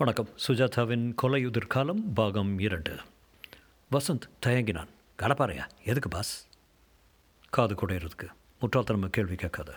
வணக்கம். 0.00 0.28
சுஜாதாவின் 0.48 1.14
கொலையுதிர் 1.22 1.66
காலம் 1.66 2.12
பாகம் 2.12 2.58
இரண்டு. 2.58 2.96
வசந்த் 3.92 4.28
தயங்கினான். 4.46 4.86
கடப்பாறையா? 5.18 5.68
எதுக்கு 5.84 6.08
பாஸ்? 6.08 6.46
காது 7.50 7.74
குடையிறதுக்கு. 7.74 8.26
முட்டாள்தனமாக 8.60 9.06
கேள்வி 9.06 9.34
கேட்காத. 9.34 9.74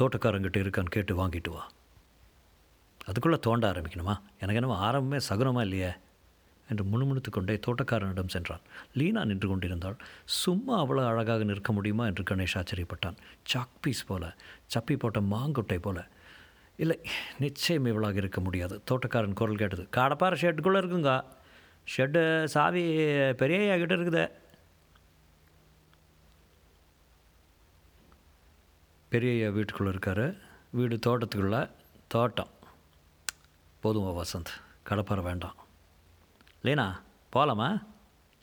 தோட்டக்காரங்கிட்ட 0.00 0.56
இருக்கான்னு 0.56 0.84
கேட்டு 0.84 1.26
வாங்கிட்டு 1.26 1.50
வா. 1.50 1.70
அதுக்குள்ளே 3.04 3.38
தோண்ட 3.38 3.72
ஆரம்பிக்கணுமா? 3.72 4.20
எனக்கு 4.40 4.54
என்னமோ 4.54 4.90
ஆரம்பமே 4.90 5.20
சகுனமாக 5.28 5.60
இல்லையே? 5.60 5.90
என்று 6.68 6.84
முணுமுணுத்து 6.84 7.30
கொண்டே 7.30 7.60
தோட்டக்காரனிடம் 7.66 8.28
சென்றான். 8.28 8.60
லீனா 8.94 9.24
நின்று 9.24 9.48
கொண்டிருந்தாள். 9.48 9.96
சும்மா 10.24 10.84
அவ்வளோ 10.84 11.06
அழகாக 11.06 11.44
நிற்க 11.44 11.72
முடியுமா? 11.72 12.06
என்று 12.06 12.22
கணேஷ் 12.22 12.54
ஆச்சரியப்பட்டான். 12.54 13.16
சாக் 13.52 13.80
பீஸ் 13.80 14.06
போல 14.06 14.34
சப்பி 14.74 14.98
போட்ட 14.98 15.20
மாங்கொட்டை 15.20 15.78
போல. 15.78 16.06
இல்லை 16.82 17.00
நிச்சயம் 17.38 17.86
இவ்வளோ 17.86 18.16
இருக்க 18.16 18.40
முடியாது. 18.40 18.82
தோட்டக்காரன் 18.90 19.32
குரல் 19.32 19.56
கேட்டது. 19.56 19.88
காடப்பாறை 19.96 20.38
ஷெட்டுக்குள்ளே 20.40 20.78
இருக்குங்க. 20.78 21.24
ஷெட்டு 21.96 22.44
சாவி 22.44 22.82
பெரிய 23.32 23.76
கிட்ட 23.76 23.94
இருக்குதே. 23.94 24.30
பெரிய 29.08 29.50
வீட்டுக்குள்ளே 29.50 29.96
இருக்காரு. 29.96 30.38
வீடு 30.70 30.98
தோட்டத்துக்குள்ளே. 31.06 31.70
தோட்டம். 32.08 32.48
போதுமா 33.82 34.20
வசந்த். 34.20 34.52
கடப்பாறை 34.88 35.22
வேண்டாம். 35.22 35.54
லீனா 36.62 37.02
போகலாமா 37.30 37.82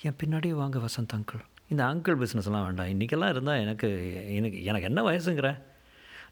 என் 0.02 0.16
பின்னாடியே 0.24 0.50
வாங்க 0.50 0.80
வசந்த் 0.80 1.14
அங்கிள் 1.14 1.46
இந்த 1.68 1.84
அங்கிள் 1.84 2.26
பிஸ்னஸ்லாம் 2.26 2.64
வேண்டாம். 2.64 2.88
இன்றைக்கெல்லாம் 2.88 3.30
இருந்தால் 3.30 3.60
எனக்கு 3.60 3.90
எனக்கு 4.36 4.64
எனக்கு 4.64 4.88
என்ன 4.88 5.02
வயசுங்கிற? 5.02 5.68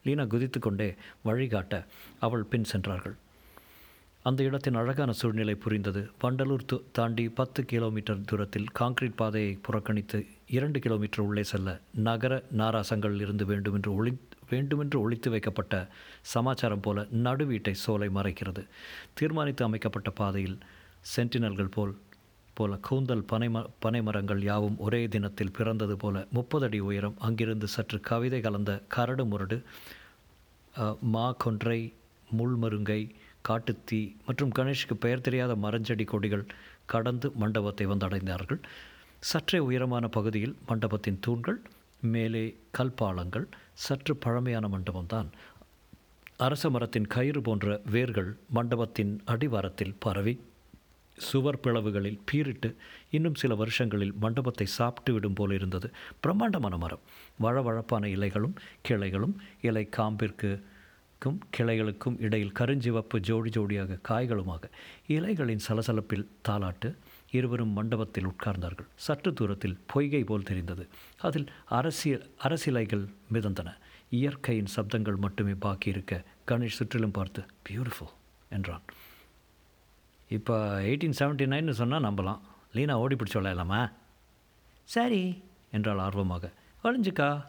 லீனா 0.08 0.26
குதித்து 0.26 0.60
கொண்டே 0.60 0.90
வழிகாட்ட 1.26 1.84
அவள் 2.26 2.50
பின் 2.52 2.70
சென்றார்கள். 2.74 3.16
அந்த 4.26 4.42
இடத்தின் 4.44 4.78
அழகான 4.80 5.12
சூழ்நிலை 5.12 5.56
புரிந்தது. 5.56 6.02
வண்டலூர் 6.22 6.66
து 6.72 6.78
தாண்டி 6.92 7.26
பத்து 7.30 7.62
கிலோமீட்டர் 7.66 8.26
தூரத்தில் 8.26 8.72
கான்கிரீட் 8.80 9.20
பாதையை 9.22 9.54
புறக்கணித்து 9.68 10.20
இரண்டு 10.50 10.80
கிலோமீட்டர் 10.80 11.24
உள்ளே 11.26 11.44
செல்ல 11.52 11.70
நகர 12.08 12.34
நாராசங்கள் 12.58 13.16
இருந்து 13.24 13.46
வேண்டுமென்று 13.46 13.92
ஒளி 13.96 14.14
வேண்டுமென்று 14.50 14.98
ஒழித்து 15.04 15.30
வைக்கப்பட்ட 15.30 15.74
சமாச்சாரம் 16.34 16.84
போல 16.86 17.00
நடுவீட்டை 17.24 17.74
சோலை 17.84 18.10
மறைக்கிறது. 18.16 18.62
தீர்மானித்து 19.14 19.64
அமைக்கப்பட்ட 19.66 20.12
பாதையில் 20.20 20.58
சென்டினல்கள் 21.14 21.74
போல் 21.76 21.96
போல 22.58 22.76
கூந்தல் 22.88 23.26
பனைம 23.32 23.58
பனைமரங்கள் 23.86 24.40
யாவும் 24.42 24.78
ஒரே 24.86 25.02
தினத்தில் 25.16 25.56
பிறந்தது 25.58 25.96
போல 26.04 26.26
முப்பது 26.32 26.66
அடி 26.66 26.80
உயரம் 26.90 27.18
அங்கிருந்து 27.20 27.68
சற்று 27.74 27.98
கவிதை 28.10 28.40
கலந்த 28.42 28.72
கரடு 28.96 29.26
முரடு 29.26 29.58
மா 31.14 31.26
கொன்றை 31.44 31.80
முள்மருங்கை 32.38 33.02
காட்டுத்தீ 33.50 34.02
மற்றும் 34.26 34.52
கணேஷுக்கு 34.58 34.96
பெயர் 35.00 35.22
தெரியாத 35.22 35.54
மரஞ்செடி 35.56 36.06
கொடிகள் 36.06 36.46
கடந்து 36.86 37.28
மண்டபத்தை 37.36 37.86
வந்தடைந்தார்கள். 37.88 38.60
சற்றே 39.20 39.60
உயரமான 39.60 40.06
பகுதியில் 40.08 40.56
மண்டபத்தின் 40.68 41.20
தூண்கள் 41.20 41.60
மேலே 42.14 42.46
கல்பாலங்கள் 42.78 43.48
சற்று 43.86 44.14
பழமையான 44.16 44.66
மண்டபம்தான் 44.68 45.30
அரச 46.38 46.70
மரத்தின் 46.70 47.08
கயிறு 47.08 47.42
போன்ற 47.42 47.82
வேர்கள் 47.92 48.30
மண்டபத்தின் 48.54 49.14
அடிவாரத்தில் 49.26 49.96
பரவி 50.00 50.34
சுவர் 51.18 51.60
பிளவுகளில் 51.64 52.20
பீரிட்டு 52.32 52.76
இன்னும் 53.10 53.36
சில 53.36 53.56
வருஷங்களில் 53.56 54.14
மண்டபத்தை 54.20 54.66
சாப்பிட்டு 54.66 55.14
விடும் 55.14 55.34
போல 55.34 55.54
இருந்தது. 55.54 55.92
பிரம்மாண்டமான 56.20 56.78
மரம். 56.78 57.00
வழவழப்பான 57.42 58.06
இலைகளும் 58.18 58.56
கிளைகளும் 58.90 59.36
இலை 59.62 59.90
காம்பிற்கு 59.98 60.64
க்கும் 61.22 61.40
கிளைகளுக்கும் 61.58 62.20
இடையில் 62.20 62.52
கருஞ்சிவப்பு 62.60 63.18
ஜோடி 63.20 63.50
ஜோடியாக 63.50 64.00
காய்களுமாக 64.10 64.64
இலைகளின் 65.08 65.64
சலசலப்பில் 65.68 66.28
தாளாட்டு 66.50 66.96
இருவரும் 67.32 67.70
மண்டபத்தில் 67.70 68.28
உட்கார்ந்தார்கள். 68.28 68.88
சற்று 68.96 69.34
தூரத்தில் 69.34 69.78
பொய்கை 69.88 70.24
போல் 70.24 70.44
தெரிந்தது. 70.44 70.88
அதில் 71.18 71.48
அரசியல் 71.66 72.30
அரசியலைகள் 72.44 73.06
மிதந்தன. 73.34 73.74
இயற்கையின் 74.10 74.72
சப்தங்கள் 74.76 75.16
மட்டுமே 75.16 75.54
பாக்கி 75.54 75.90
இருக்க 75.90 76.24
கணேஷ் 76.48 76.78
சுற்றிலும் 76.80 77.12
பார்த்து 77.12 77.44
பியூட்டிஃபுல் 77.70 78.14
என்றான். 78.50 78.82
இப்போ 80.30 80.82
எயிட்டீன் 80.82 81.18
செவன்ட்டி 81.20 81.46
நைன்னு 81.48 81.70
சொன்னால் 81.70 82.04
நம்பலாம். 82.04 82.40
லீனா 82.74 83.00
ஓடி 83.00 83.16
பிடிச்சி 83.16 83.38
விளையாடலாமா? 83.38 83.92
சரி 84.84 85.44
என்றாள் 85.72 85.98
ஆர்வமாக. 85.98 86.52
ஒழிஞ்சுக்கா 86.84 87.46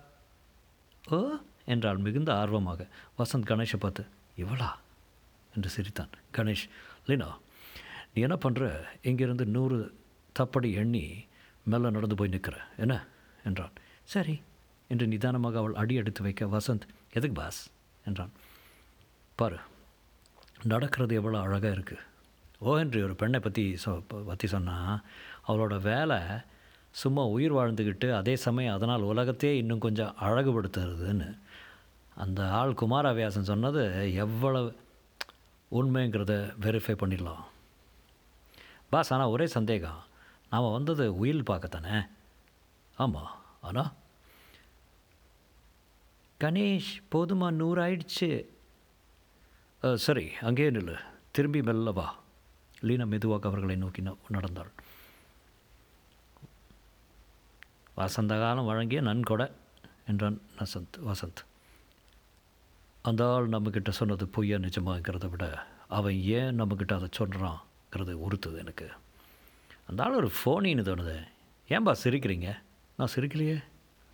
ஓ 1.11 1.19
என்றாள் 1.65 1.97
மிகுந்த 1.97 2.34
ஆர்வமாக. 2.34 2.87
வசந்த் 3.19 3.49
கணேஷை 3.50 3.77
பார்த்து 3.77 4.06
இவளா? 4.38 4.71
என்று 5.55 5.69
சிரித்தான். 5.69 6.12
கணேஷ் 6.33 6.67
லீனா 7.06 7.38
நீ 8.15 8.22
என்ன 8.22 8.37
பண்ணுற 8.37 8.84
இங்கிருந்து 9.03 9.47
நூறு 9.47 9.94
தப்படி 10.38 10.72
எண்ணி 10.72 11.25
மெல்ல 11.65 11.91
நடந்து 11.91 12.15
போய் 12.15 12.28
நிற்கிற. 12.28 12.56
என்ன? 12.77 13.06
என்றான். 13.44 13.75
சரி 14.05 14.43
என்று 14.88 15.06
நிதானமாக 15.06 15.59
அவள் 15.59 15.75
அடி 15.75 15.94
எடுத்து 15.94 16.22
வைக்க 16.22 16.47
வசந்த் 16.47 16.87
எதுக்கு 17.12 17.41
பாஸ்? 17.41 17.61
என்றான். 18.05 18.33
பாரு 19.34 19.59
நடக்கிறது 20.65 21.15
எவ்வளோ 21.15 21.41
அழகாக 21.41 21.75
இருக்குது 21.75 22.05
ஓ 22.60 22.70
ஒரு 23.06 23.14
பெண்ணை 23.20 23.38
பற்றி 23.41 23.64
சொ 23.84 23.91
பற்றி 24.30 24.46
சொன்னால் 24.54 25.02
அவளோட 25.48 25.74
வேலை 25.91 26.19
சும்மா 27.00 27.22
உயிர் 27.34 27.54
வாழ்ந்துக்கிட்டு 27.56 28.08
அதே 28.20 28.34
சமயம் 28.44 28.76
அதனால் 28.76 29.08
உலகத்தையே 29.10 29.54
இன்னும் 29.60 29.84
கொஞ்சம் 29.86 30.16
அழகுபடுத்துறதுன்னு. 30.26 31.28
அந்த 32.16 32.41
ஆள் 32.60 32.78
குமாரவியாசன் 32.80 33.50
சொன்னது 33.50 33.82
எவ்வளவு 34.24 34.70
உண்மைங்கிறத 35.70 36.34
வெரிஃபை 36.64 36.94
பண்ணிடலாம். 37.00 37.44
பாஸ் 38.92 39.12
ஆனால் 39.14 39.32
ஒரே 39.34 39.46
சந்தேகம். 39.56 40.02
நாம் 40.52 40.75
வந்தது 40.76 41.04
உயில் 41.22 41.48
பார்க்கத்தானே? 41.50 41.96
ஆமாம் 42.98 43.32
ஆனால் 43.69 43.90
கணேஷ் 46.40 46.92
போதுமா 47.12 47.48
நூறு 47.60 47.80
ஆயிடுச்சு 47.84 48.30
சரி 50.06 50.26
அங்கேயே 50.48 50.70
நில்லு. 50.76 50.96
திரும்பி 51.36 51.60
மெல்ல 51.69 51.90
வா. 51.98 52.08
லீனா 52.87 53.05
மெதுவாக 53.05 53.49
அவர்களை 53.49 53.77
நோக்கி 53.77 54.03
நடந்தாள். 54.28 54.71
வசந்த 57.94 58.33
காலம் 58.39 58.69
வழங்கிய 58.71 59.00
நன்கொடை 59.00 59.47
என்றான் 60.06 60.41
வசந்த் 60.59 60.99
வசந்த். 61.09 61.41
அந்த 63.03 63.22
ஆள் 63.33 63.49
நம்மக்கிட்ட 63.55 63.91
சொன்னது 63.91 64.25
பொய்யா 64.28 64.56
நிஜமாங்கிறத 64.56 65.27
விட 65.31 65.44
அவன் 65.88 66.17
ஏன் 66.38 66.61
நம்மக்கிட்ட 66.61 66.93
அதை 66.99 67.09
சொல்கிறான்ங்கிறது 67.19 68.15
உறுத்துது 68.27 68.59
எனக்கு. 68.65 68.87
அந்த 69.88 70.03
ஆள் 70.05 70.19
ஒரு 70.21 70.31
ஃபோனின்னு 70.38 70.84
தோணுது. 70.88 71.17
ஏன்பா 71.69 71.93
சிரிக்கிறீங்க? 72.05 72.49
நான் 72.97 73.12
சிரிக்கலையே. 73.15 73.56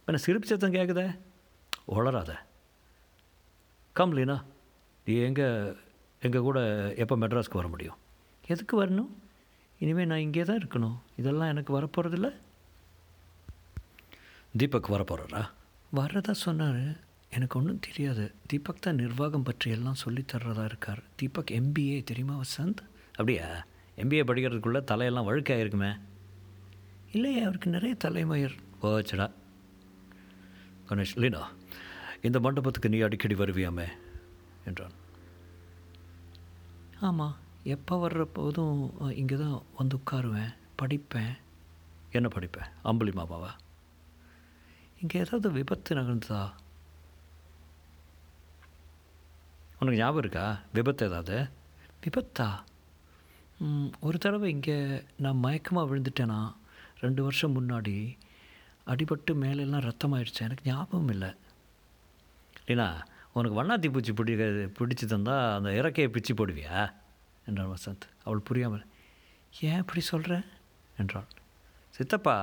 என்ன 0.07 0.21
சிரிப்பு 0.27 0.49
சத்தம் 0.49 0.77
கேட்குதே 0.79 1.07
உளராத 1.97 2.33
கம் 3.93 4.13
லீனா. 4.13 4.37
நீ 5.07 5.15
எங்கே 5.29 5.49
எங்கள் 6.21 6.47
கூட 6.49 6.59
எப்போ 7.03 7.17
மெட்ராஸ்க்கு 7.17 7.61
வர 7.61 7.69
முடியும்? 7.69 7.99
எதுக்கு 8.47 8.85
வரணும்? 8.85 9.09
இனிமேல் 9.79 10.07
நான் 10.07 10.19
இங்கே 10.19 10.43
தான் 10.43 10.59
இருக்கணும். 10.59 10.99
இதெல்லாம் 11.17 11.49
எனக்கு 11.49 11.81
வரப்போகிறதில்ல 11.81 12.33
தீபக் 14.57 14.91
வரப்போகிறாரா 14.91 15.51
வர்றதா 15.97 16.31
சொன்னார். 16.31 16.97
எனக்கு 17.31 17.59
ஒன்றும் 17.59 17.79
தெரியாது. 17.79 18.35
தீபக் 18.47 18.83
தான் 18.83 18.95
நிர்வாகம் 18.95 19.43
பற்றி 19.43 19.71
எல்லாம் 19.71 19.95
சொல்லித் 19.95 20.35
தர்றதா 20.35 20.65
இருக்கார். 20.65 21.03
தீபக் 21.17 21.51
எம்பிஏ 21.51 22.05
தெரியுமா 22.05 22.41
வசந்த்? 22.41 22.77
அப்படியா? 23.11 23.67
எம்பிஏ 23.97 24.27
படிக்கிறதுக்குள்ளே 24.27 24.81
தலையெல்லாம் 24.81 25.29
வழுக்காயிருக்குமே. 25.29 26.01
இல்லையே 27.13 27.41
அவருக்கு 27.41 27.71
நிறைய 27.71 27.95
தலைமயிர். 27.95 28.55
போச்சடா 28.83 29.31
கணேஷ் 30.89 31.17
லீனா 31.17 31.51
இந்த 32.23 32.41
மண்டபத்துக்கு 32.41 32.89
நீ 32.89 33.01
அடிக்கடி 33.01 33.35
வருவியாமே? 33.35 33.89
என்றான். 34.65 34.91
ஆமாம் 37.01 37.43
எப்போ 37.73 37.95
வர்ற 38.03 38.23
போதும் 38.37 38.79
இங்கே 39.21 39.37
தான் 39.43 39.59
வந்து 39.77 39.95
உட்காருவேன் 39.99 40.51
படிப்பேன். 40.81 41.35
என்ன 42.17 42.29
படிப்பேன் 42.35 42.69
அம்புலி 42.91 43.13
மாமாவா? 43.19 43.53
இங்கே 45.01 45.21
ஏதாவது 45.23 45.49
விபத்து 45.59 45.97
நகர்ந்துதா 45.99 46.43
உனக்கு 49.79 50.01
ஞாபகம் 50.01 50.23
இருக்கா? 50.25 50.45
விபத்து 50.77 51.07
ஏதாவது? 51.09 51.37
விபத்தா? 52.05 52.49
ஒரு 54.07 54.19
தடவை 54.25 54.51
இங்கே 54.55 54.77
நான் 55.25 55.43
மயக்கமாக 55.45 55.89
விழுந்துட்டேனா? 55.91 56.41
ரெண்டு 57.05 57.23
வருஷம் 57.27 57.57
முன்னாடி 57.59 57.97
அடிபட்டு 58.93 59.35
மேலெல்லாம் 59.45 59.87
ரத்தமாயிடுச்சு. 59.89 60.45
எனக்கு 60.49 60.69
ஞாபகம் 60.71 61.13
இல்லை. 61.15 61.31
இல்லைனா 62.67 62.89
உனக்கு 63.39 63.59
வண்ணாத்தி 63.61 63.89
பூச்சி 63.95 64.13
பிடி 64.21 64.35
பிடிச்சி 64.79 65.07
தந்தால் 65.15 65.55
அந்த 65.57 65.71
இறக்கையை 65.81 66.11
பிச்சு 66.17 66.35
போடுவியா? 66.41 66.77
என்றான் 67.47 67.73
வசந்த். 67.75 68.05
அவள் 68.27 68.47
புரியாமல் 68.49 68.85
ஏன் 69.55 69.83
இப்படி 69.83 70.03
சொல்கிற 70.13 70.35
என்றாள். 70.97 71.29
சித்தப்பா 71.95 72.37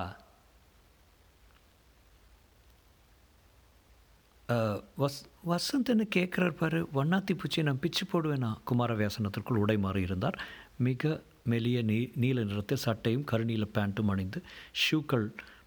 வஸ் 5.02 5.20
வசந்த் 5.50 5.92
என்ன 5.92 6.06
கேட்குறார் 6.16 6.56
பாரு 6.62 6.80
வண்ணாத்தி 6.94 7.34
பூச்சியை 7.40 7.64
நான் 7.64 7.80
பிச்சு 7.80 8.04
போடுவேனா? 8.06 8.50
குமாரவியாசனத்திற்குள் 8.70 9.62
உடை 9.64 9.78
மாறி 9.78 10.02
இருந்தார். 10.02 10.38
மிக 10.78 11.12
மெலிய 11.52 11.78
நீ 11.84 11.98
நீல 12.16 12.44
நிறத்தில் 12.44 12.84
சட்டையும் 12.86 13.26
கருநீல 13.32 13.66
பேண்ட்டும் 13.76 14.12
அணிந்து 14.14 14.40
ஷூக்கள் 14.82 15.26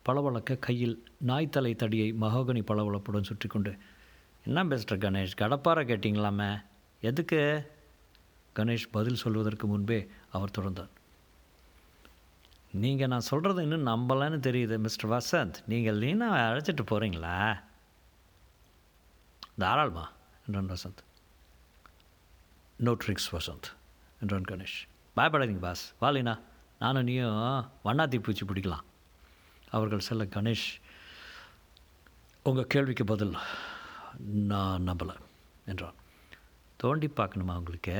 பளவளக்க 0.08 0.58
கையில் 0.66 0.96
நாய்த்தலை 1.26 1.72
தடியை 1.82 2.08
மகோகனி 2.22 2.62
பளவளப்புடன் 2.70 3.28
சுற்றி 3.30 3.48
கொண்டு 3.48 3.72
என்ன 4.46 4.64
பெஸ்டர் 4.70 5.02
கணேஷ் 5.04 5.40
கடப்பாரை 5.42 5.82
கேட்டிங்களாமே? 5.86 6.50
எதுக்கு? 7.02 7.40
கணேஷ் 8.56 8.92
பதில் 8.96 9.22
சொல்வதற்கு 9.22 9.66
முன்பே 9.66 9.98
அவர் 10.32 10.54
தொடர்ந்தார். 10.58 10.92
நீங்கள் 12.70 13.10
நான் 13.12 13.28
சொல்கிறது 13.30 13.62
இன்னும் 13.62 13.86
நம்பலன்னு 13.86 14.38
தெரியுது 14.46 14.78
மிஸ்டர் 14.78 15.10
வசந்த். 15.10 15.58
நீங்கள் 15.66 15.98
லீனாவை 15.98 16.40
அழைச்சிட்டு 16.46 16.84
போகிறீங்களா 16.90 17.62
தாராளமா 19.58 20.12
என்றான் 20.46 20.70
வசந்த். 20.70 21.02
நோ 22.76 22.92
ட்ரிக்ஸ் 22.92 23.30
வசந்த் 23.32 23.68
என்றான் 24.20 24.48
கணேஷ். 24.50 24.78
பயப்படாதீங்க 25.16 25.62
பாஸ் 25.66 25.84
வா 26.00 26.10
லீனா. 26.10 26.34
நானும் 26.78 27.06
நீயும் 27.08 27.70
வண்ணாத்தி 27.84 28.18
பூச்சி 28.18 28.44
பிடிக்கலாம். 28.46 28.84
அவர்கள் 29.70 30.06
செல்ல 30.08 30.24
கணேஷ் 30.24 30.68
உங்கள் 32.42 32.66
கேள்விக்கு 32.66 33.04
பதில் 33.04 33.34
நான் 34.52 34.88
நம்பலை 34.88 35.16
என்றான். 35.66 35.94
தோண்டி 36.76 37.06
பார்க்கணுமா 37.06 37.54
உங்களுக்கு? 37.60 37.96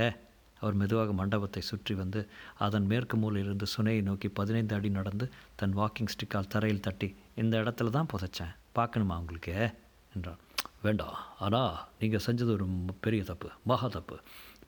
அவர் 0.61 0.79
மெதுவாக 0.81 1.13
மண்டபத்தை 1.13 1.63
சுற்றி 1.71 1.95
வந்து 1.95 2.21
அதன் 2.67 2.87
மேற்கு 2.91 3.17
மூலையிலிருந்து 3.17 3.67
சுனையை 3.75 4.03
நோக்கி 4.03 4.29
பதினைந்து 4.29 4.75
அடி 4.75 4.91
நடந்து 4.99 5.27
தன் 5.61 5.77
வாக்கிங் 5.81 6.13
ஸ்டிக்கால் 6.15 6.51
தரையில் 6.55 6.85
தட்டி 6.87 7.09
இந்த 7.43 7.55
இடத்துல 7.63 7.91
தான் 7.91 8.11
புதைச்சேன் 8.13 8.55
பார்க்கணுமா 8.79 9.17
உங்களுக்கு? 9.23 9.55
என்றான். 10.15 10.41
வேண்டாம் 10.83 11.19
ஆனால் 11.45 11.75
நீங்கள் 12.01 12.25
செஞ்சது 12.27 12.51
ஒரு 12.57 12.67
பெரிய 13.01 13.23
தப்பு 13.25 13.49
மகா 13.71 13.89
தப்பு. 13.89 14.17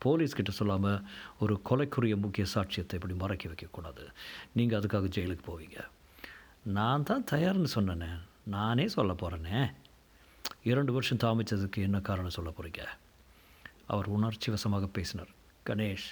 போலீஸ்கிட்ட 0.05 0.51
சொல்லாமல் 0.59 1.03
ஒரு 1.39 1.53
கொலைக்குரிய 1.69 2.15
முக்கிய 2.23 2.45
சாட்சியத்தை 2.53 2.97
இப்படி 2.99 3.15
மறைக்க 3.23 3.49
வைக்கக்கூடாது. 3.51 4.03
நீங்கள் 4.57 4.79
அதுக்காக 4.79 5.09
ஜெயிலுக்கு 5.17 5.45
போவீங்க. 5.49 5.79
நான் 6.77 7.07
தான் 7.09 7.27
தயார்னு 7.31 7.69
சொன்னேனே 7.75 8.11
நானே 8.55 8.87
சொல்ல 8.87 9.13
போகிறேனே 9.13 9.59
இரண்டு 10.71 10.91
வருஷம் 10.93 11.23
தாமிச்சதுக்கு 11.23 11.79
என்ன 11.87 11.97
காரணம் 11.99 12.37
சொல்ல 12.37 12.49
போகிறீங்க 12.49 12.83
அவர் 13.93 14.07
உணர்ச்சி 14.07 14.47
வசமாக 14.51 14.87
பேசினார். 14.87 15.31
கணேஷ். 15.69 16.07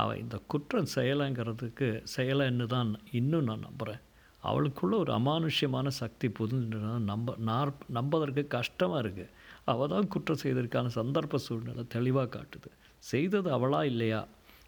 அவள் 0.00 0.20
இந்த 0.22 0.36
குற்றம் 0.52 0.92
செய்யலைங்கிறதுக்கு 0.94 1.88
செய்யலைன்னு 2.16 2.66
தான் 2.74 2.90
இன்னும் 3.18 3.48
நான் 3.48 3.66
நம்புகிறேன் 3.68 4.02
அவளுக்குள்ளே 4.42 4.96
ஒரு 5.04 5.12
அமானுஷ்யமான 5.12 5.88
சக்தி 6.00 6.26
புதுன்னு 6.38 6.80
நம்ப 7.10 7.34
நார் 7.48 7.72
நம்பதற்கு 7.94 8.42
கஷ்டமாக 8.56 9.00
இருக்குது 9.04 9.32
அவள் 9.72 9.92
தான் 9.94 10.10
குற்றம் 10.12 10.42
செய்ததற்கான 10.42 10.92
சந்தர்ப்ப 10.98 11.40
சூழ்நிலை 11.46 11.84
தெளிவாக 11.94 12.28
காட்டுது. 12.34 12.70
செய்தது 13.10 13.48
அவளா 13.56 13.80
இல்லையா? 13.92 14.20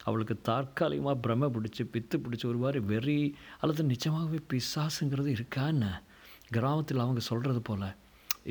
அவளுக்கு 0.09 0.35
தற்காலிகமாக 0.49 1.23
பிரமை 1.25 1.49
பிடிச்சி 1.55 1.83
பித்து 1.95 2.17
பிடிச்சி 2.25 2.47
ஒரு 2.51 2.59
மாதிரி 2.65 2.81
வெறி 2.91 3.19
அல்லது 3.61 3.83
நிஜமாகவே 3.93 4.39
பிசாசுங்கிறது 4.53 5.31
இருக்கா 5.37 5.65
என்ன? 5.75 5.87
கிராமத்தில் 6.57 7.05
அவங்க 7.05 7.23
சொல்கிறது 7.31 7.61
போல். 7.69 7.89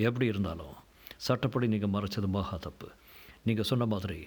எப்படி 0.06 0.26
இருந்தாலும் 0.32 0.76
சட்டப்படி 1.28 1.68
நீங்கள் 1.74 1.94
மறைச்சது 1.96 2.28
மகா 2.36 2.58
தப்பு. 2.68 2.90
நீங்கள் 3.48 3.70
சொன்ன 3.72 3.86
மாதிரி 3.94 4.20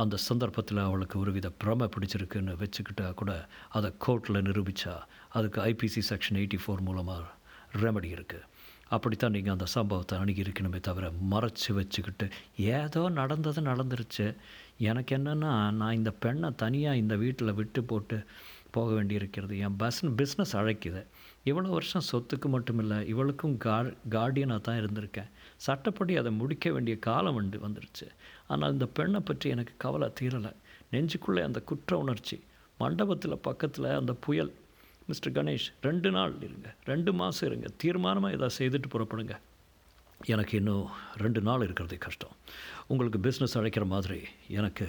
அந்த 0.00 0.18
சந்தர்ப்பத்தில் 0.28 0.86
அவளுக்கு 0.86 1.16
ஒருவித 1.22 1.48
பிரமை 1.62 1.88
பிடிச்சிருக்குன்னு 1.94 2.54
வச்சுக்கிட்டா 2.62 3.08
கூட 3.20 3.32
அதை 3.78 3.90
கோர்ட்டில் 4.06 4.46
நிரூபித்தா 4.48 4.94
அதுக்கு 5.38 5.60
ஐபிசி 5.72 6.02
செக்ஷன் 6.10 6.40
எயிட்டி 6.42 6.60
ஃபோர் 6.64 6.86
மூலமாக 6.88 7.24
ரெமடி 7.82 8.10
இருக்குது 8.16 8.48
அப்படித்தான் 8.94 9.34
நீங்கள் 9.36 9.54
அந்த 9.54 9.66
சம்பவத்தை 9.74 10.14
அணுகியிருக்கணுமே 10.22 10.80
தவிர 10.88 11.06
மறைச்சி 11.32 11.70
வச்சுக்கிட்டு 11.76 12.26
ஏதோ 12.78 13.02
நடந்தது 13.20 13.60
நடந்துருச்சு. 13.68 14.26
எனக்கு 14.90 15.12
என்னென்னா 15.18 15.52
நான் 15.80 15.96
இந்த 15.98 16.10
பெண்ணை 16.24 16.48
தனியாக 16.62 17.00
இந்த 17.02 17.14
வீட்டில் 17.22 17.56
விட்டு 17.60 17.82
போட்டு 17.90 18.18
போக 18.76 18.88
வேண்டியிருக்கிறது. 18.98 19.54
என் 19.64 19.78
பஸ் 19.82 20.00
பிஸ்னஸ் 20.20 20.54
அழைக்குது. 20.60 21.00
இவ்வளோ 21.50 21.70
வருஷம் 21.76 22.06
சொத்துக்கு 22.10 22.48
மட்டும் 22.54 22.80
இல்லை 22.82 22.98
இவளுக்கும் 23.12 23.56
கா 23.64 23.76
கார்டியனாக 24.14 24.60
தான் 24.68 24.80
இருந்திருக்கேன். 24.82 25.30
சட்டப்படி 25.66 26.12
அதை 26.20 26.32
முடிக்க 26.40 26.72
வேண்டிய 26.72 26.96
காலம் 27.08 27.38
வந்து 27.40 27.58
வந்துருச்சு. 27.66 28.06
ஆனால் 28.52 28.72
இந்த 28.72 28.86
பெண்ணை 28.98 29.20
பற்றி 29.28 29.48
எனக்கு 29.54 29.74
கவலை 29.84 30.08
தீரலை. 30.20 30.52
நெஞ்சுக்குள்ளே 30.92 31.42
அந்த 31.48 31.60
குற்ற 31.70 31.98
உணர்ச்சி 32.04 32.36
மண்டபத்தில் 32.82 33.44
பக்கத்தில் 33.46 33.96
அந்த 34.00 34.12
புயல். 34.26 34.52
மிஸ்டர் 35.08 35.34
கணேஷ் 35.36 35.68
ரெண்டு 35.86 36.10
நாள் 36.16 36.34
இருங்க 36.46 36.68
ரெண்டு 36.90 37.10
மாதம் 37.20 37.48
இருங்க 37.48 37.68
தீர்மானமாக 37.82 38.36
எதாவது 38.36 38.56
செய்துட்டு 38.58 38.88
புறப்படுங்க. 38.94 39.36
எனக்கு 40.32 40.54
இன்னும் 40.60 40.86
ரெண்டு 41.22 41.40
நாள் 41.46 41.64
இருக்கிறதே 41.66 41.98
கஷ்டம். 42.06 42.34
உங்களுக்கு 42.90 43.18
பிஸ்னஸ் 43.26 43.56
அழைக்கிற 43.60 43.84
மாதிரி 43.94 44.20
எனக்கு 44.58 44.86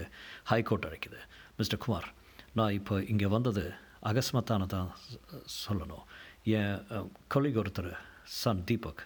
ஹைகோர்ட் 0.51 0.87
அழைக்குது. 0.89 1.19
மிஸ்டர் 1.57 1.81
குமார் 1.85 2.07
நான் 2.59 2.75
இப்போ 2.79 2.95
இங்கே 3.13 3.29
வந்தது 3.35 3.63
அகஸ்மத்தானதான் 4.09 4.89
சொல்லணும். 5.63 6.05
என் 6.57 6.77
கொலிக் 7.33 7.59
ஒருத்தர் 7.61 7.91
சன் 8.41 8.63
தீபக் 8.69 9.03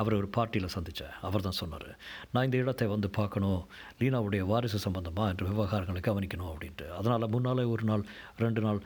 அவர் 0.00 0.16
ஒரு 0.20 0.28
பார்ட்டியில் 0.36 0.74
சந்தித்தேன். 0.76 1.14
அவர் 1.26 1.44
தான் 1.46 1.58
சொன்னார் 1.60 1.90
நான் 2.32 2.46
இந்த 2.48 2.56
இடத்தை 2.62 2.86
வந்து 2.94 3.08
பார்க்கணும். 3.18 3.60
லீனாவுடைய 4.00 4.42
வாரிசு 4.52 4.78
சம்பந்தமாக 4.86 5.32
என்று 5.32 5.44
விவகாரங்களை 5.50 6.02
கவனிக்கணும் 6.08 6.50
அப்படின்ட்டு. 6.52 6.86
அதனால் 6.98 7.32
முன்னாலே 7.34 7.64
ஒரு 7.74 7.86
நாள் 7.90 8.04
ரெண்டு 8.44 8.62
நாள் 8.66 8.80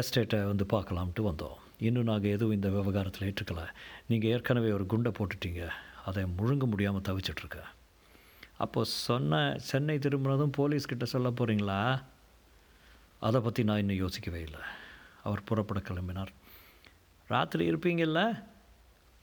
எஸ்டேட்டை 0.00 0.40
வந்து 0.52 0.66
பார்க்கலாம்ட்டு 0.74 1.24
வந்தோம். 1.30 1.56
இன்னும் 1.86 2.08
நாங்கள் 2.10 2.34
எதுவும் 2.36 2.56
இந்த 2.58 2.68
விவகாரத்தில் 2.76 3.26
ஏற்றுக்கல. 3.30 3.62
நீங்கள் 4.10 4.32
ஏற்கனவே 4.34 4.70
ஒரு 4.76 4.86
குண்டை 4.92 5.12
போட்டுட்டீங்க. 5.18 5.62
அதை 6.08 6.22
முழுங்க 6.38 6.64
முடியாமல் 6.72 7.06
தவிச்சிட்ருக்கேன் 7.08 7.70
அப்போது 8.64 8.92
சொன்ன 9.06 9.40
சென்னை 9.70 9.96
திரும்பினதும் 10.04 10.56
போலீஸ்கிட்ட 10.58 11.06
சொல்ல 11.14 11.28
போகிறீங்களா 11.38 11.80
அதை 13.26 13.38
பற்றி 13.46 13.62
நான் 13.68 13.80
இன்னும் 13.82 14.02
யோசிக்கவே 14.04 14.40
இல்லை. 14.46 14.62
அவர் 15.28 15.46
புறப்பட 15.48 15.80
கிளம்பினார். 15.88 16.32
ராத்திரி 17.32 17.62
இருப்பீங்கல்ல? 17.70 18.20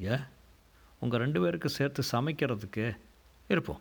ஏ 0.08 0.16
உங்கள் 1.04 1.20
ரெண்டு 1.20 1.42
பேருக்கு 1.42 1.70
சேர்த்து 1.70 2.04
சமைக்கிறதுக்கு 2.12 2.98
இருப்போம். 3.48 3.80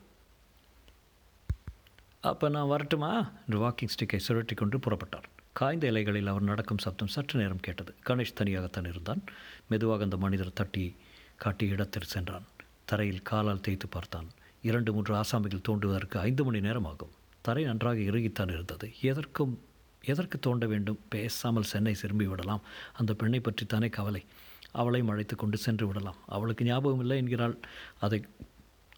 அப்போ 2.21 2.49
நான் 2.49 2.67
வரட்டுமா? 2.67 3.31
என்று 3.41 3.69
வாக்கிங் 3.69 3.93
ஸ்டிக்கை 3.95 4.17
சுழட்டி 4.17 4.55
கொண்டு 4.55 4.79
புறப்பட்டார். 4.79 5.29
காய்ந்த 5.53 5.87
இலைகளில் 5.87 6.27
அவர் 6.27 6.43
நடக்கும் 6.43 6.79
சப்தம் 6.79 7.09
சற்று 7.09 7.41
நேரம் 7.41 7.61
கேட்டது. 7.61 7.95
கணேஷ் 8.07 8.39
தனியாகத்தான் 8.41 8.89
இருந்தான். 8.89 9.23
மெதுவாக 9.69 10.03
அந்த 10.03 10.17
மனிதர் 10.17 10.53
தட்டி 10.53 10.97
காட்டி 11.37 11.67
இடத்தில் 11.69 12.13
சென்றான். 12.15 12.45
தரையில் 12.85 13.23
காலால் 13.23 13.61
தேய்த்து 13.61 13.89
பார்த்தான். 13.89 14.29
இரண்டு 14.63 14.93
மூன்று 14.93 15.15
ஆசாமிகள் 15.15 15.63
தோண்டுவதற்கு 15.69 16.19
ஐந்து 16.19 16.45
மணி 16.45 16.61
நேரம் 16.61 16.85
ஆகும் 16.85 17.15
தரை 17.41 17.65
நன்றாக 17.65 17.97
இறுகித்தான் 17.97 18.53
இருந்தது. 18.53 18.93
எதற்கும் 19.01 19.61
எதற்கு 20.05 20.39
தோண்ட 20.39 20.67
வேண்டும்? 20.67 21.01
பேசாமல் 21.09 21.63
சென்னை 21.63 21.93
திரும்பி 21.93 22.27
விடலாம். 22.27 22.61
அந்த 22.93 23.15
பெண்ணை 23.15 23.41
பற்றித்தானே 23.41 23.91
கவலை. 23.91 24.25
அவளையும் 24.73 25.09
அழைத்து 25.09 25.37
கொண்டு 25.37 25.57
சென்று 25.57 25.87
விடலாம். 25.87 26.17
அவளுக்கு 26.27 26.65
ஞாபகம் 26.65 27.01
இல்லை 27.01 27.17
என்கிறாள். 27.17 27.57
அதை 28.01 28.25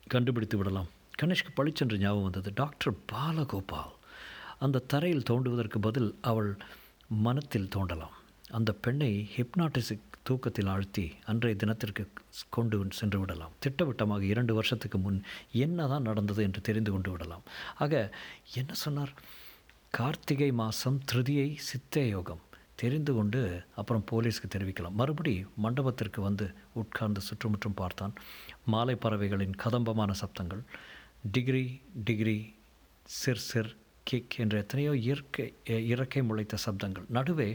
கண்டுபிடித்து 0.06 0.56
விடலாம். 0.56 0.86
கணேஷ்க்கு 1.22 1.50
பளிச்சென்று 1.54 1.98
ஞாபகம் 1.98 2.22
வந்தது. 2.22 2.52
டாக்டர் 2.54 2.94
பாலகோபால். 3.12 3.92
அந்த 4.58 4.78
தரையில் 4.78 5.26
தோண்டுவதற்கு 5.30 5.78
பதில் 5.78 6.18
அவள் 6.20 6.56
மனத்தில் 7.08 7.68
தோண்டலாம். 7.76 8.14
அந்த 8.50 8.72
பெண்ணை 8.72 9.30
ஹிப்னாட்டிசிக் 9.36 10.12
தூக்கத்தில் 10.22 10.66
ஆழ்த்தி 10.66 11.12
அன்றைய 11.24 11.56
தினத்திற்கு 11.56 12.08
கொண்டு 12.48 12.86
சென்று 12.90 13.20
விடலாம். 13.20 13.50
திட்டவட்டமாக 13.58 14.24
இரண்டு 14.24 14.54
வருஷத்துக்கு 14.54 14.98
முன் 14.98 15.22
என்ன 15.52 15.86
தான் 15.86 16.02
நடந்தது 16.02 16.42
என்று 16.42 16.60
தெரிந்து 16.60 16.90
கொண்டு 16.90 17.10
விடலாம். 17.10 17.42
ஆக 17.78 18.14
என்ன 18.54 18.72
சொன்னார்? 18.72 19.12
கார்த்திகை 19.90 20.52
மாதம் 20.52 21.00
திருதியை 21.12 21.56
சித்தயோகம் 21.58 22.42
தெரிந்து 22.82 23.12
கொண்டு 23.18 23.40
அப்புறம் 23.80 24.04
போலீஸ்க்கு 24.10 24.48
தெரிவிக்கலாம். 24.54 24.98
மறுபடி 25.00 25.34
மண்டபத்திற்கு 25.64 26.20
வந்து 26.28 26.46
உட்கார்ந்து 26.80 27.20
சுற்றுமுற்றும் 27.28 27.78
பார்த்தான். 27.80 28.14
மாலை 28.72 28.96
பறவைகளின் 29.04 29.54
கதம்பமான 29.64 30.12
சப்தங்கள் 30.22 30.62
டிகிரி 31.34 31.66
டிகிரி 32.08 32.38
சிர் 33.18 33.44
சிர் 33.48 33.70
கிக் 34.08 34.34
என்ற 34.42 34.54
எத்தனையோ 34.62 34.92
இயற்கை 35.06 35.46
இறக்கை 35.92 36.22
முளைத்த 36.30 36.58
சப்தங்கள். 36.66 37.06
நடுவே 37.16 37.50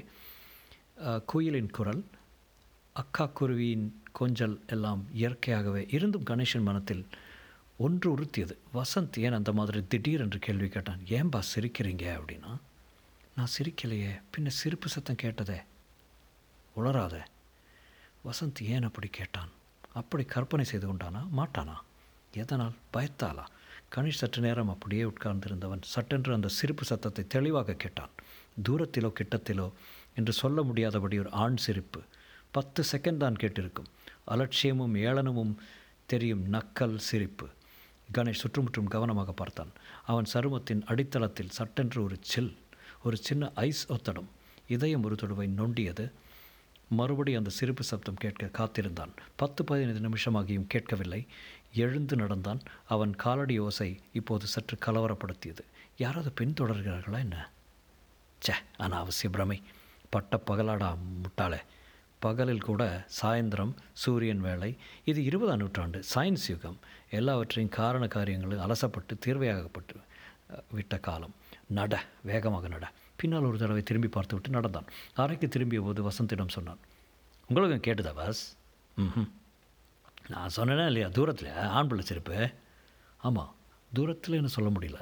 குயிலின் 1.32 1.72
குரல் 1.78 2.04
அக்கா 3.02 3.26
குருவியின் 3.40 3.88
கொஞ்சல் 4.20 4.56
எல்லாம் 4.76 5.04
இயற்கையாகவே 5.20 5.84
இருந்தும் 5.98 6.26
கணேசன் 6.30 6.68
மனத்தில் 6.70 7.04
ஒன்று 7.86 8.08
உறுத்தியது. 8.16 8.56
வசந்த் 8.78 9.20
ஏன் 9.26 9.38
அந்த 9.38 9.52
மாதிரி 9.60 9.82
திடீர் 9.92 10.24
என்று 10.26 10.40
கேள்வி 10.48 10.68
கேட்டான்? 10.70 11.04
ஏன்பா 11.20 11.40
சிரிக்கிறீங்க? 11.52 12.06
அப்படின்னா 12.20 12.52
நான் 13.40 13.56
சிரிக்கலையே. 13.58 14.22
பின்ன 14.32 14.48
சிரிப்பு 14.48 14.88
சத்தம் 14.88 15.16
கேட்டதே 15.16 15.62
உளராத 16.76 17.26
வசந்த் 18.26 18.64
ஏன் 18.64 18.84
அப்படி 18.84 19.08
கேட்டான்? 19.08 19.50
அப்படி 19.94 20.24
கற்பனை 20.24 20.66
செய்து 20.66 20.94
கொண்டானா? 20.94 21.28
மாட்டானா? 21.38 21.76
எதனால்? 22.34 22.74
பயத்தாலா 22.94 23.46
கணேஷ் 23.96 24.20
சற்று 24.22 24.42
நேரம் 24.42 24.70
அப்படியே 24.70 25.04
உட்கார்ந்திருந்தவன் 25.04 25.82
சட்டென்று 25.82 26.34
அந்த 26.34 26.48
சிரிப்பு 26.48 26.84
சத்தத்தை 26.84 27.28
தெளிவாக 27.28 27.74
கேட்டான். 27.74 28.10
தூரத்திலோ 28.70 29.12
கிட்டத்திலோ 29.20 29.72
என்று 30.16 30.34
சொல்ல 30.34 30.62
முடியாதபடி 30.62 31.20
ஒரு 31.20 31.32
ஆண் 31.32 31.56
சிரிப்பு. 31.56 32.02
பத்து 32.52 32.84
செகண்ட் 32.92 33.18
தான் 33.18 33.36
கேட்டிருக்கும். 33.36 33.90
அலட்சியமும் 34.28 34.96
ஏளனமும் 34.96 35.56
தெரியும் 36.06 36.54
நக்கல் 36.54 36.96
சிரிப்பு. 36.96 37.48
கணேஷ் 38.14 38.42
சுற்றுமுற்றும் 38.44 38.88
கவனமாக 38.88 39.32
பார்த்தான். 39.32 39.72
அவன் 40.06 40.26
சருமத்தின் 40.34 40.86
அடித்தளத்தில் 40.86 41.50
சட்டென்று 41.50 42.04
ஒரு 42.04 42.18
சில் 42.22 42.59
ஒரு 43.04 43.18
சின்ன 43.18 43.52
ஐஸ் 43.56 43.92
ஒத்தடம். 43.92 44.26
இதயம் 44.68 45.04
ஒரு 45.04 45.16
தொடுவை 45.16 45.48
நொண்டியது. 45.48 46.12
மறுபடி 46.90 47.36
அந்த 47.36 47.50
சிரிப்பு 47.50 47.84
சப்தம் 47.84 48.16
கேட்க 48.16 48.46
காத்திருந்தான். 48.46 49.14
பத்து 49.36 49.64
பதினைந்து 49.64 50.10
நிமிஷமாகியும் 50.10 50.68
கேட்கவில்லை. 50.68 51.28
எழுந்து 51.74 52.16
நடந்தான். 52.16 52.60
அவன் 52.88 53.16
காலடி 53.16 53.60
ஓசை 53.60 54.00
இப்போது 54.14 54.48
சற்று 54.48 54.78
கலவரப்படுத்தியது. 54.86 55.60
யாராவது 55.98 56.32
பின்தொடர்கிறார்களா 56.42 57.18
என்ன? 57.18 57.52
ச்சே 58.46 58.54
அனாவசிய 58.78 59.30
பிரமை. 59.32 59.62
பட்ட 60.10 60.42
பகலாடா 60.48 60.98
முட்டாளே. 61.24 61.60
பகலில் 62.20 62.62
கூட 62.62 63.08
சாயந்தரம் 63.22 63.74
சூரியன் 63.94 64.42
வேலை 64.42 64.78
இது 65.06 65.24
இருபதாம் 65.24 65.58
நூற்றாண்டு. 65.58 66.04
சயின்ஸ் 66.16 66.48
யுகம். 66.48 66.80
எல்லாவற்றையும் 67.10 67.74
காரண 67.74 68.08
காரியங்களும் 68.08 68.70
அலசப்பட்டு 68.70 69.18
தீர்வையாகப்பட்டு 69.26 69.96
விட்ட 70.72 70.98
காலம். 70.98 71.34
நட 71.70 72.04
வேகமாக 72.24 72.68
நட. 72.68 72.92
பின்னால் 73.16 73.48
ஒரு 73.50 73.58
தடவை 73.58 73.82
திரும்பி 73.82 74.08
பார்த்துவிட்டு 74.08 74.50
நடந்தான். 74.50 74.86
அறைக்கு 75.14 75.48
திரும்பிய 75.48 75.82
போது 75.82 76.10
வசந்திடம் 76.10 76.48
சொன்னான் 76.48 76.78
உங்களுக்கு 77.48 77.92
கேட்டுதா 77.92 78.14
பாஸ்? 78.14 78.56
ம் 78.96 79.28
நான் 80.28 80.50
சொன்னேன்னா 80.56 80.86
இல்லையா 80.86 81.08
தூரத்தில்? 81.08 81.52
ஆண் 81.54 81.88
பிள்ளை 81.88 82.06
சிரிப்பு? 82.06 82.50
ஆமாம் 83.18 83.56
தூரத்தில் 83.94 84.36
என்ன 84.36 84.48
சொல்ல 84.48 84.70
முடியல. 84.80 85.00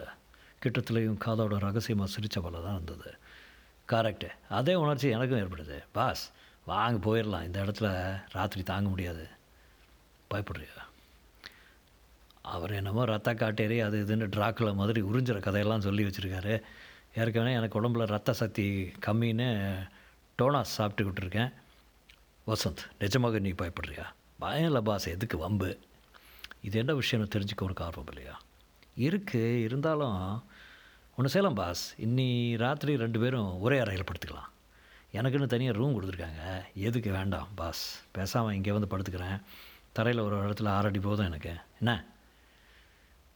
கிட்டத்துலேயும் 0.66 1.20
காதோட 1.26 1.58
ரகசியமாக 1.58 2.12
சிரித்த 2.12 2.42
தான் 2.42 2.82
இருந்தது. 2.82 3.18
கரெக்டு 3.88 4.30
அதே 4.50 4.76
உணர்ச்சி 4.76 5.10
எனக்கும் 5.10 5.40
ஏற்படுது. 5.40 5.84
பாஸ் 5.92 6.32
வாங்க 6.66 6.98
போயிடலாம். 7.08 7.44
இந்த 7.44 7.64
இடத்துல 7.64 7.90
ராத்திரி 8.32 8.64
தாங்க 8.64 8.90
முடியாது. 8.90 9.28
பயப்படுறியா? 10.34 10.76
அவர் 12.54 12.72
என்னமோ 12.72 13.06
ரத்த 13.06 13.34
காட்டேரி 13.34 13.80
அது 13.80 13.98
இதுன்னு 14.06 14.27
ட்ராக்குல 14.36 14.75
மாதிரி 14.75 15.01
உறிஞ்சிற 15.01 15.39
கதையெல்லாம் 15.39 15.82
சொல்லி 15.82 16.04
வச்சுருக்காரு. 16.04 16.62
ஏற்கனவே 17.16 17.54
எனக்கு 17.54 17.82
உடம்புல 17.82 18.06
ரத்த 18.06 18.34
சக்தி 18.34 18.66
கம்மின்னு 19.06 19.48
டோனாஸ் 20.38 20.75
சாப்பிட்டுக்கிட்டு 20.77 21.24
இருக்கேன். 21.24 21.51
வசந்த் 22.48 22.84
நிஜமாக 23.00 23.39
நீ 23.39 23.51
பயப்படுறியா? 23.51 24.06
பயம் 24.39 24.66
இல்லை 24.66 24.82
பாஸ் 24.82 25.08
எதுக்கு 25.08 25.38
வம்பு? 25.38 25.80
இது 26.62 26.77
என்ன 26.80 26.94
விஷயம்னு 26.94 27.30
தெரிஞ்சுக்க 27.36 27.62
உனக்கு 27.62 27.84
ஆர்வம் 27.84 28.08
இல்லையா? 28.08 28.36
இருக்குது 28.98 29.62
இருந்தாலும் 29.62 30.44
ஒன்று 31.18 31.32
செய்யலாம் 31.32 31.56
பாஸ். 31.56 31.96
இன்னி 32.01 32.58
ராத்திரி 32.58 32.98
ரெண்டு 32.98 33.20
பேரும் 33.20 33.60
ஒரே 33.60 33.77
அறையில் 33.80 34.04
படுத்துக்கலாம். 34.04 34.51
எனக்குன்னு 35.13 35.46
தனியாக 35.46 35.77
ரூம் 35.77 35.96
கொடுத்துருக்காங்க. 35.96 36.44
எதுக்கு 36.74 37.12
வேண்டாம் 37.12 37.48
பாஸ். 37.56 37.84
பேசாமல் 38.12 38.56
இங்கே 38.56 38.72
வந்து 38.72 38.92
படுத்துக்கிறேன். 38.92 39.42
தரையில் 39.92 40.24
ஒரு 40.24 40.50
இடத்துல 40.50 40.70
ஆறடி 40.70 41.00
போதும் 41.00 41.25
எனக்கு. 41.25 41.54
என்ன? 41.80 42.06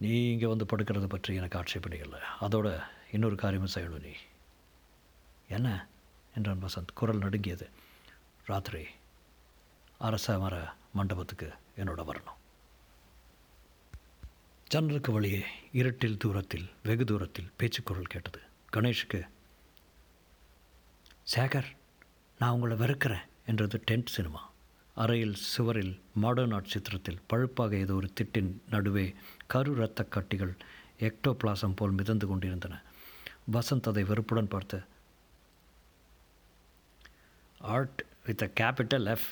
நீ 0.01 0.31
இங்கே 0.31 0.45
வந்து 0.45 0.65
படுக்கிறத 0.65 1.05
பற்றி 1.05 1.35
எனக்கு 1.35 1.57
ஆட்சேபனை 1.57 1.99
இல்லை 1.99 2.19
அதோட 2.41 2.83
இன்னொரு 3.11 3.35
காரியமும் 3.35 3.71
செய்யணும் 3.73 4.01
நீ? 4.01 4.11
என்ன? 5.47 5.87
என்றான் 6.35 6.63
வசந்த் 6.63 6.93
குரல் 6.93 7.17
நடுங்கியது. 7.17 7.69
ராத்திரி 8.45 8.85
அரச 9.97 10.39
மர 10.39 10.73
மண்டபத்துக்கு 10.93 11.53
என்னோட 11.77 12.11
வரணும். 12.11 12.39
ஜன்னலுக்கு 14.67 15.11
வழியே 15.11 15.45
இருட்டில் 15.71 16.17
தூரத்தில் 16.17 16.69
வெகு 16.83 17.05
தூரத்தில் 17.05 17.51
பேச்சுக்குரல் 17.57 18.03
கேட்டது. 18.03 18.39
கணேஷுக்கு 18.73 19.27
சேகர் 21.35 21.77
நான் 22.39 22.51
உங்களை 22.51 22.75
வெறுக்கிறேன் 22.75 23.25
என்றது 23.45 23.83
டென்ட் 23.91 24.05
சினிமா. 24.05 24.50
அறையில் 24.97 25.35
சுவரில் 25.35 25.93
மாடர்ன் 26.13 26.51
ஆர்ட் 26.51 26.71
சித்திரத்தில் 26.73 27.21
பழுப்பாக 27.27 27.75
ஏதோ 27.75 27.93
ஒரு 27.93 28.09
திட்டின் 28.19 28.51
நடுவே 28.69 29.15
கரு 29.47 29.71
இரத்த 29.75 30.05
கட்டிகள் 30.15 30.53
எக்டோபிளாசம் 30.99 31.75
போல் 31.75 31.91
மிதந்து 31.91 32.27
கொண்டிருந்தன. 32.27 32.81
வசந்த் 33.51 33.87
அதை 33.87 34.03
வெறுப்புடன் 34.03 34.47
பார்த்து 34.47 34.79
art 37.61 38.01
with 38.25 38.43
a 38.43 38.49
capital 38.59 39.05
F 39.05 39.31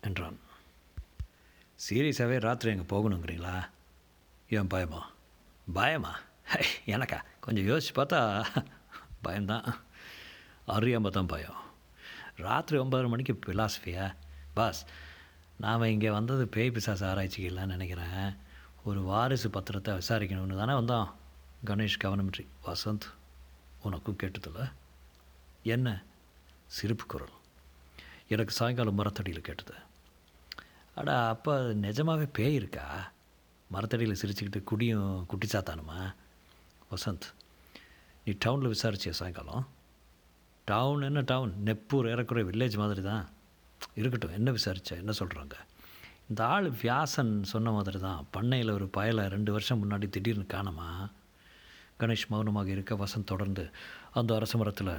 என்றான். 0.00 0.38
சீரியஸாகவே 1.88 2.40
ராத்திரி 2.40 2.72
அங்கே 2.72 2.86
போகணுங்கிறீங்களா? 2.94 3.56
ஏன் 4.50 4.66
பயமா? 4.66 5.10
பயமா? 5.72 6.18
எனக்கா? 6.86 7.18
கொஞ்சம் 7.40 7.68
யோசிச்சு 7.68 7.92
பார்த்தா 7.94 8.20
பயம்தான். 9.22 9.66
அறியாமல் 10.66 11.10
தான் 11.10 11.26
பயம். 11.26 11.60
ராத்திரி 12.36 12.78
ஒன்பதரை 12.80 13.08
மணிக்கு 13.08 13.38
பிலாசபியா 13.46 14.04
பாஸ் 14.58 14.84
நாம் 15.56 15.82
இங்கே 15.82 16.10
வந்தது 16.10 16.48
பேய் 16.48 16.70
பிசாசு 16.70 17.06
ஆராய்ச்சிக்கலான்னு 17.06 17.64
நினைக்கிறேன். 17.64 18.34
ஒரு 18.84 19.00
வாரிசு 19.02 19.48
பத்திரத்தை 19.48 20.00
விசாரிக்கணும்னு 20.00 20.56
தானே 20.56 20.72
வந்தோம். 20.72 21.08
கணேஷ் 21.66 22.00
கவனமின்றி 22.04 22.46
வசந்த் 22.66 23.06
உனக்கும் 23.82 24.16
கேட்டதில்ல? 24.22 24.72
என்ன? 25.62 26.02
சிரிப்பு 26.66 27.06
குரல். 27.06 27.34
எனக்கு 28.28 28.52
சாயங்காலம் 28.52 28.94
மரத்தடியில் 28.94 29.40
கேட்டது. 29.40 29.74
அடா 30.94 31.28
அப்போ 31.28 31.72
நிஜமாகவே 31.72 32.26
பேய் 32.32 32.54
இருக்கா? 32.54 33.12
மரத்தடியில் 33.70 34.16
சிரிச்சுக்கிட்டு 34.22 34.64
குடியும் 34.64 35.26
குட்டி 35.26 35.46
சாத்தானுமா? 35.46 36.14
வசந்த் 36.90 37.26
நீ 38.24 38.32
டவுனில் 38.44 38.74
விசாரிச்சிய 38.74 39.10
சாயங்காலம்? 39.10 39.68
டவுன்? 40.64 41.02
என்ன 41.02 41.20
டவுன்? 41.20 41.54
நெப்பூர் 41.64 42.10
ஏறக்குறைய 42.10 42.50
வில்லேஜ் 42.50 42.76
மாதிரி 42.76 43.02
தான். 43.02 43.28
இருக்கட்டும் 43.94 44.32
என்ன 44.32 44.50
விசாரிச்ச 44.50 44.90
என்ன 44.90 45.12
சொல்கிறாங்க 45.18 45.56
இந்த 46.28 46.46
ஆள் 46.46 46.70
வியாசன் 46.70 47.42
சொன்ன 47.42 47.70
மாதிரி 47.70 47.98
தான் 47.98 48.26
பண்ணையில் 48.30 48.70
ஒரு 48.70 48.90
பயலை 48.96 49.28
ரெண்டு 49.28 49.52
வருஷம் 49.52 49.80
முன்னாடி 49.82 50.08
திடீர்னு 50.08 50.46
காணமா? 50.46 51.08
கணேஷ் 52.00 52.26
மௌனமாக 52.28 52.68
இருக்க 52.68 52.94
வசந்த் 52.94 53.24
தொடர்ந்து 53.24 53.70
அந்த 54.12 54.34
அரச 54.34 54.58
மரத்தில் 54.58 54.92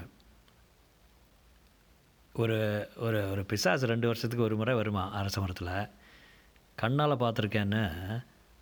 ஒரு 2.33 2.89
ஒரு 2.95 3.31
ஒரு 3.31 3.45
பிசாசு 3.45 3.87
ரெண்டு 3.87 4.07
வருஷத்துக்கு 4.07 4.45
ஒரு 4.45 4.55
முறை 4.55 4.75
வருமா 4.75 5.11
அரச 5.11 5.41
மரத்தில்? 5.41 5.87
கண்ணால் 6.75 7.17
பார்த்துருக்கேன்னு 7.17 7.83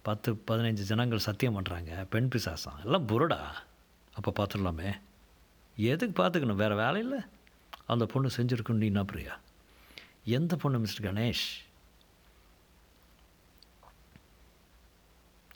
பத்து 0.02 0.44
பதினஞ்சு 0.48 0.86
ஜனங்கள் 0.92 1.18
சத்தியம் 1.18 1.62
பண்ணுறாங்க 1.62 2.06
பெண் 2.10 2.30
பிசாசம் 2.36 2.84
எல்லாம் 2.84 3.08
புரடா? 3.08 3.42
அப்போ 4.14 4.32
பார்த்துடலாமே. 4.38 4.94
எதுக்கு 5.76 6.24
பார்த்துக்கணும்? 6.24 6.56
வேறு 6.56 6.76
வேலை 6.76 7.02
இல்லை? 7.02 7.20
அந்த 7.86 8.06
பொண்ணு 8.06 8.30
செஞ்சுருக்குன்னு 8.38 8.84
நீ 8.84 8.86
என்ன 8.86 9.04
பிரியா 9.04 9.40
எந்த 10.30 10.56
பொண்ணு 10.56 10.80
மிஸ்டர் 10.80 11.14
கணேஷ்? 11.14 11.46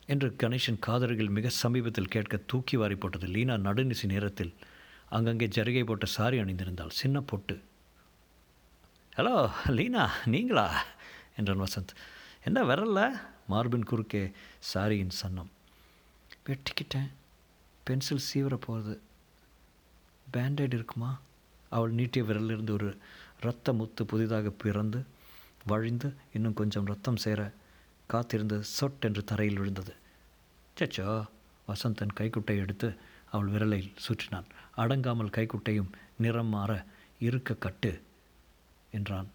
என்று 0.06 0.36
கணேஷின் 0.44 0.80
காதல்கள் 0.80 1.28
மிக 1.28 1.50
சமீபத்தில் 1.50 2.08
கேட்க 2.08 2.40
தூக்கி 2.48 2.78
வாரி 2.78 2.96
போட்டது 2.96 3.28
லீனா 3.28 3.54
நடுநிசி 3.54 4.06
நேரத்தில். 4.06 4.54
அங்கங்கே 5.10 5.48
ஜரிகை 5.48 5.86
போட்ட 5.86 6.06
சாரி 6.06 6.40
அணிந்திருந்தாள். 6.40 6.90
சின்ன 6.90 7.22
பொட்டு. 7.22 7.62
ஹலோ 9.16 9.52
லீனா 9.68 10.14
நீங்களா? 10.26 10.86
என்றான் 11.38 11.60
வசந்த். 11.60 11.96
என்ன 12.44 12.64
வரல 12.64 13.22
மார்பின் 13.48 13.84
குறுக்கே 13.84 14.32
சாரியின் 14.74 15.10
சன்னம். 15.10 15.52
வெட்டிக்கிட்டேன். 16.46 17.10
பென்சில் 17.84 18.22
சீவர 18.34 18.56
போகிறது 18.56 19.02
பேண்டைட் 20.34 20.74
இருக்குமா? 20.74 21.20
அவள் 21.70 21.92
நீட்டிய 21.92 22.26
விரலிருந்து 22.26 22.70
ஒரு 22.70 22.98
இரத்த 23.42 23.74
முத்து 23.74 24.06
புதிதாக 24.06 24.50
பிறந்து 24.64 25.00
வழிந்து 25.66 26.14
இன்னும் 26.34 26.54
கொஞ்சம் 26.54 26.86
ரத்தம் 26.86 27.16
சேர 27.16 27.40
காத்திருந்து 28.08 28.58
சொட் 28.78 29.06
என்று 29.08 29.24
தரையில் 29.24 29.58
விழுந்தது. 29.58 29.94
சச்சோ 30.78 31.08
வசந்த் 31.68 32.00
தன் 32.00 32.18
கைக்குட்டையை 32.20 32.64
எடுத்து 32.64 32.90
அவள் 33.30 33.50
விரலில் 33.50 33.92
சுற்றினான். 34.06 34.48
அடங்காமல் 34.76 35.36
கைக்குட்டையும் 35.38 35.92
நிறம் 36.18 36.48
மாற 36.48 36.72
இருக்க 37.20 37.54
கட்டு 37.56 37.92
என்றான். 38.92 39.30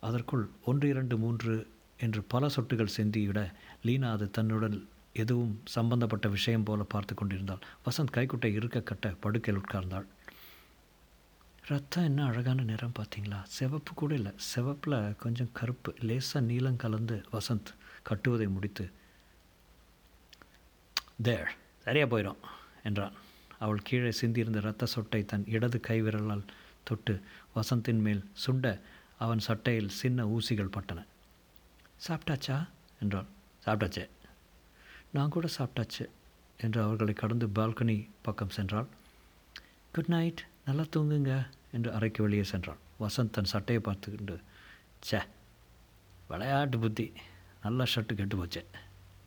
அதற்குள் 0.00 0.44
ஒன்று 0.64 0.88
இரண்டு 0.88 1.16
மூன்று 1.18 1.54
என்று 1.98 2.22
பல 2.22 2.46
சொட்டுகள் 2.46 2.94
செந்தியிட 2.96 3.40
லீனா 3.82 4.10
அது 4.12 4.30
தன்னுடன் 4.30 4.88
எதுவும் 5.12 5.54
சம்பந்தப்பட்ட 5.64 6.28
விஷயம் 6.28 6.64
போல 6.64 6.82
பார்த்து 6.82 7.14
கொண்டிருந்தாள். 7.14 7.62
வசந்த் 7.86 8.16
கைக்குட்டை 8.16 8.50
இருக்க 8.52 8.80
கட்ட 8.80 9.08
படுக்கையில் 9.20 9.62
உட்கார்ந்தாள். 9.62 10.06
ரத்தம் 11.66 12.04
என்ன 12.04 12.24
அழகான 12.24 12.62
நிறம் 12.62 12.92
பார்த்தீங்களா? 12.98 13.42
சிவப்பு 13.42 13.94
கூட 13.94 14.14
இல்லை. 14.14 14.32
சிவப்பில் 14.36 15.16
கொஞ்சம் 15.16 15.52
கருப்பு 15.52 15.94
லேசாக 16.00 16.46
நீலம் 16.46 16.76
கலந்து 16.76 17.24
வசந்த் 17.32 17.74
கட்டுவதை 18.02 18.48
முடித்து 18.48 18.90
தேர் 21.22 21.54
சரியாக 21.84 22.18
போயிடும் 22.18 22.36
என்றான். 22.82 23.12
அவள் 23.58 23.80
கீழே 23.82 24.12
சிந்தியிருந்த 24.20 24.56
இரத்த 24.56 24.86
சொட்டை 24.94 25.24
தன் 25.24 25.46
இடது 25.46 25.80
கைவிரலால் 25.88 26.42
தொட்டு 26.84 27.20
வசந்தின் 27.54 28.00
மேல் 28.00 28.30
சுண்ட 28.46 28.80
அவன் 29.18 29.38
சட்டையில் 29.38 29.88
சின்ன 29.88 30.26
ஊசிகள் 30.26 30.70
பட்டன. 30.70 31.04
சாப்பிட்டாச்சா? 32.08 32.68
என்றாள். 33.00 33.26
சாப்பிட்டாச்சே. 33.66 34.08
நான் 35.12 35.28
கூட 35.28 35.48
சாப்பிட்டாச்சு 35.58 36.06
என்று 36.56 36.82
அவர்களை 36.82 37.14
கடந்து 37.14 37.46
பால்கனி 37.46 38.08
பக்கம் 38.22 38.50
சென்றாள். 38.56 38.86
குட் 39.92 40.06
நைட் 40.06 40.50
நல்லா 40.66 40.84
தூங்குங்க 40.94 41.32
என்று 41.76 41.90
அறைக்கு 41.96 42.20
வெளியே 42.22 42.44
சென்றான். 42.50 42.80
வசந்த் 43.00 43.34
தன் 43.36 43.52
சட்டையை 43.52 43.80
பார்த்துக்கிட்டு 43.86 44.36
ச்சே 45.06 45.20
விளையாட்டு 46.28 46.78
புத்தி. 46.78 47.06
நல்ல 47.62 47.86
ஷர்ட்டு 47.92 48.14
கெட்டு 48.20 48.36
போச்சே. 48.40 48.62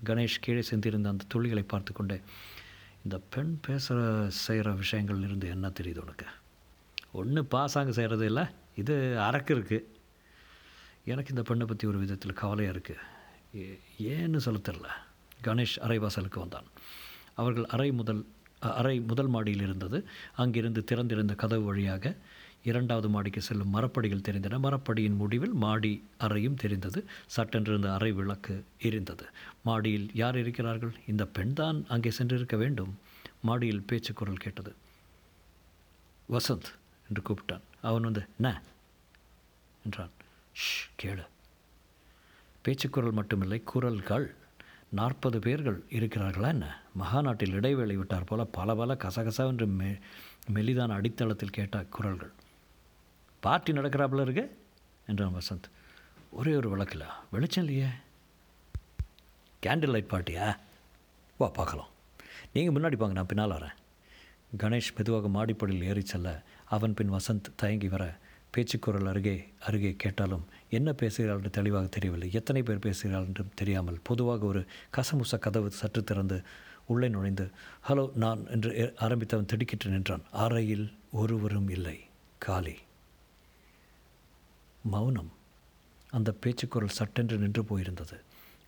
கணேஷ் 0.08 0.44
கீழே 0.46 0.64
செந்திருந்த 0.70 1.12
அந்த 1.14 1.26
துளிகளை 1.34 1.64
பார்த்து 1.64 1.92
கொண்டே 1.94 2.18
இந்த 3.04 3.18
பெண் 3.34 3.52
பேசுகிற 3.66 4.30
செய்கிற 4.46 4.72
விஷயங்கள் 4.82 5.22
இருந்து 5.28 5.48
என்ன 5.56 5.68
தெரியுது 5.80 6.02
உனக்கு? 6.06 6.28
ஒன்று 7.20 7.42
பாசாங்க 7.52 7.94
செய்கிறது 7.98 8.26
இல்லை 8.26 8.46
இது 8.82 8.96
அரக்கு 9.28 9.52
இருக்குது 9.58 9.84
எனக்கு 11.12 11.34
இந்த 11.34 11.44
பெண்ணை 11.50 11.66
பற்றி 11.68 11.86
ஒரு 11.88 12.00
விதத்தில் 12.04 12.40
கவலையாக 12.42 12.76
இருக்குது 12.78 13.76
ஏன்னு 14.14 14.40
சொல்ல 14.46 14.60
தெரில 14.70 14.88
கணேஷ் 15.48 15.76
அரைவாசலுக்கு 15.88 16.40
வந்தான். 16.44 16.68
அவர்கள் 17.42 17.68
அறை 17.76 17.90
முதல் 18.00 18.22
அறை 18.72 19.00
முதல் 19.00 19.28
மாடியில் 19.28 19.62
இருந்தது. 19.62 20.06
அங்கிருந்து 20.36 20.84
திறந்திருந்த 20.84 21.36
கதவு 21.36 21.64
வழியாக 21.64 22.16
இரண்டாவது 22.64 23.10
மாடிக்கு 23.10 23.42
செல்லும் 23.42 23.76
மரப்படிகள் 23.76 24.22
தெரிந்தன. 24.22 24.60
மரப்படியின் 24.60 25.16
முடிவில் 25.16 25.54
மாடி 25.54 26.04
அறையும் 26.18 26.56
தெரிந்தது. 26.56 27.06
சட்டென்றிருந்த 27.26 27.94
அறை 27.94 28.12
விளக்கு 28.12 28.66
எரிந்தது. 28.80 29.24
மாடியில் 29.64 30.10
யார் 30.14 30.38
இருக்கிறார்கள்? 30.38 30.94
இந்த 31.08 31.26
பெண்தான் 31.26 31.86
அங்கே 31.88 32.12
சென்றிருக்க 32.18 32.56
வேண்டும். 32.56 32.98
மாடியில் 33.42 33.84
பேச்சு 33.88 34.14
குரல் 34.14 34.38
கேட்டது. 34.38 34.76
வசந்த் 36.32 36.72
என்று 37.10 37.22
கூப்பிட்டான். 37.30 37.62
அவன் 37.82 38.02
வந்து 38.02 38.26
என்றான். 39.84 40.10
ஷ் 40.54 41.06
கேளு. 41.06 41.26
பேச்சுக்குரல் 42.62 43.14
மட்டுமில்லை 43.14 43.64
குரல்கள் 43.64 44.34
நாற்பது 44.90 45.40
பேர்கள் 45.40 45.84
இருக்கிறார்களா 45.90 46.48
என்ன? 46.48 46.82
மகாநாட்டில் 47.00 47.54
இடைவேளை 47.54 47.98
விட்டார் 47.98 48.24
போல 48.24 48.44
பல 48.44 48.76
பல 48.76 48.94
கசகசவென்று 48.94 49.68
மெ 49.68 50.00
மெலிதான 50.54 50.94
அடித்தளத்தில் 50.94 51.52
கேட்ட 51.52 51.84
குரல்கள். 51.84 52.32
பார்ட்டி 53.40 53.72
நடக்கிறாப்புல 53.72 54.22
இருக்கு? 54.22 54.58
என்றான் 55.08 55.34
வசந்த். 55.34 55.64
ஒரே 56.32 56.56
ஒரு 56.56 56.70
விளக்கில் 56.70 57.04
வெளிச்சம் 57.32 57.66
இல்லையே. 57.66 57.90
கேண்டில் 59.66 59.90
லைட் 59.90 60.10
பார்ட்டியா 60.10 60.56
வா 61.38 61.48
பார்க்கலாம். 61.48 61.88
நீங்கள் 62.54 62.74
முன்னாடி 62.74 62.96
பாங்க 62.96 63.14
நான் 63.14 63.26
பின்னால் 63.26 63.52
வரேன். 63.52 63.76
கணேஷ் 64.58 64.96
மெதுவாக 64.98 65.28
மாடிப்படியில் 65.28 65.84
ஏறி 65.84 66.02
செல்ல 66.02 66.44
அவன் 66.66 66.94
பின் 66.94 67.12
வசந்த் 67.12 67.44
தயங்கி 67.56 67.88
வர 67.88 68.18
பேச்சுக்குரல் 68.56 69.08
அருகே 69.08 69.36
அருகே 69.60 69.96
கேட்டாலும் 69.98 70.46
என்ன 70.70 70.94
பேசுகிறாள் 70.94 71.38
என்று 71.38 71.50
தெளிவாக 71.50 71.86
தெரியவில்லை. 71.86 72.30
எத்தனை 72.34 72.64
பேர் 72.64 72.80
பேசுகிறாள் 72.80 73.26
என்றும் 73.26 73.52
தெரியாமல் 73.56 74.00
பொதுவாக 74.04 74.46
ஒரு 74.46 74.66
கசமுச 74.98 75.40
கதவு 75.40 75.72
சற்று 75.72 76.04
திறந்து 76.04 76.42
உள்ளே 76.86 77.08
நுழைந்து 77.08 77.50
ஹலோ 77.90 78.14
நான் 78.14 78.48
என்று 78.48 78.94
ஆரம்பித்தவன் 79.00 79.46
திடுக்கிட்டு 79.46 79.90
நின்றான். 79.90 80.26
அறையில் 80.32 80.94
ஒருவரும் 81.12 81.70
இல்லை. 81.70 81.98
காலி. 82.38 82.76
மௌனம். 84.84 85.32
அந்த 86.10 86.32
பேச்சுக்குரல் 86.32 86.98
சட்டென்று 87.00 87.38
நின்று 87.38 87.62
போயிருந்தது. 87.64 88.18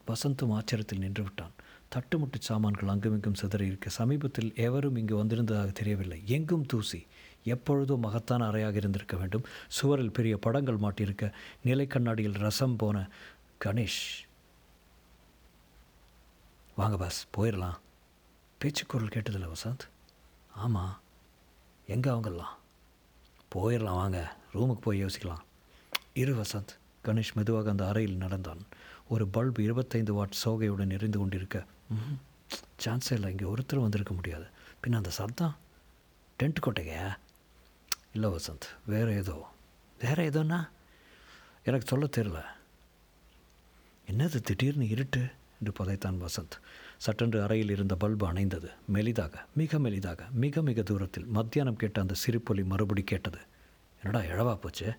வசந்தும் 0.07 0.53
ஆச்சரியத்தில் 0.53 0.97
நின்று 0.97 1.23
விட்டான். 1.23 1.55
தட்டுமுட்டு 1.95 2.39
சாமான்கள் 2.39 2.89
அங்குமிங்கும் 2.89 3.33
சிதறி 3.33 3.65
இருக்க 3.65 3.89
சமீபத்தில் 3.89 4.53
எவரும் 4.55 4.95
இங்கு 4.95 5.15
வந்திருந்ததாக 5.15 5.71
தெரியவில்லை. 5.71 6.21
எங்கும் 6.25 6.65
தூசி. 6.65 7.05
எப்பொழுதும் 7.53 8.05
மகத்தான 8.05 8.45
அறையாக 8.51 8.79
இருந்திருக்க 8.81 9.17
வேண்டும். 9.17 9.45
சுவரில் 9.77 10.15
பெரிய 10.17 10.35
படங்கள் 10.45 10.83
மாட்டியிருக்க 10.85 11.25
நிலை 11.63 11.87
கண்ணாடியில் 11.87 12.39
ரசம் 12.45 12.75
போன 12.75 13.09
கணேஷ். 13.65 14.01
வாங்க 16.75 16.97
பாஸ் 16.97 17.19
போயிடலாம். 17.37 17.77
பேச்சுக்குரல் 18.57 19.13
கேட்டதில்ல 19.15 19.49
வசந்த். 19.55 19.85
ஆமாம் 20.63 20.95
எங்கே 21.87 22.09
அவங்கெல்லாம்? 22.09 22.55
போயிடலாம் 23.55 23.99
வாங்க. 24.01 24.19
ரூமுக்கு 24.53 24.81
போய் 24.85 25.03
யோசிக்கலாம். 25.05 25.43
இரு 26.13 26.33
வசந்த் 26.35 26.73
கணேஷ் 27.05 27.33
மெதுவாக 27.33 27.69
அந்த 27.69 27.83
அறையில் 27.87 28.23
நடந்தான். 28.25 28.61
ஒரு 29.09 29.25
பல்பு 29.35 29.63
இருபத்தைந்து 29.63 30.13
வாட் 30.13 30.39
சோகையுடன் 30.43 30.95
எரிந்து 30.97 31.19
கொண்டிருக்க 31.19 31.57
சான்ஸே 32.83 33.13
இல்லை 33.17 33.29
இங்கே 33.33 33.45
ஒருத்தர் 33.45 33.85
வந்திருக்க 33.85 34.13
முடியாது. 34.13 34.47
பின்ன 34.81 34.95
அந்த 34.95 35.11
சத்தம் 35.19 35.55
டென்ட் 36.39 36.63
கொட்டையா? 36.65 37.05
இல்லை 38.17 38.31
வசந்த் 38.31 38.67
வேறு 38.85 39.15
ஏதோ. 39.15 39.47
வேறு 39.99 40.29
ஏதோன்னா? 40.29 40.69
எனக்கு 41.63 41.87
சொல்ல 41.87 42.05
தெரில 42.17 42.43
என்னது 44.11 44.39
திடீர்னு 44.39 44.87
இருட்டு? 44.87 45.27
என்று 45.59 45.71
புதைத்தான் 45.71 46.25
வசந்த். 46.25 46.59
சட்டென்று 46.97 47.43
அறையில் 47.43 47.69
இருந்த 47.69 47.95
பல்பு 47.95 48.33
அணைந்தது. 48.33 48.71
மெலிதாக 48.93 49.33
மிக 49.55 49.77
மெலிதாக 49.77 50.29
மிக 50.31 50.61
மிக 50.61 50.81
தூரத்தில் 50.81 51.25
மத்தியானம் 51.25 51.75
கேட்ட 51.75 52.01
அந்த 52.01 52.13
சிரிப்பொலி 52.27 52.63
மறுபடி 52.63 53.03
கேட்டது. 53.03 53.37
என்னடா 54.03 54.25
எழவா 54.25 54.55
போச்சு? 54.55 54.95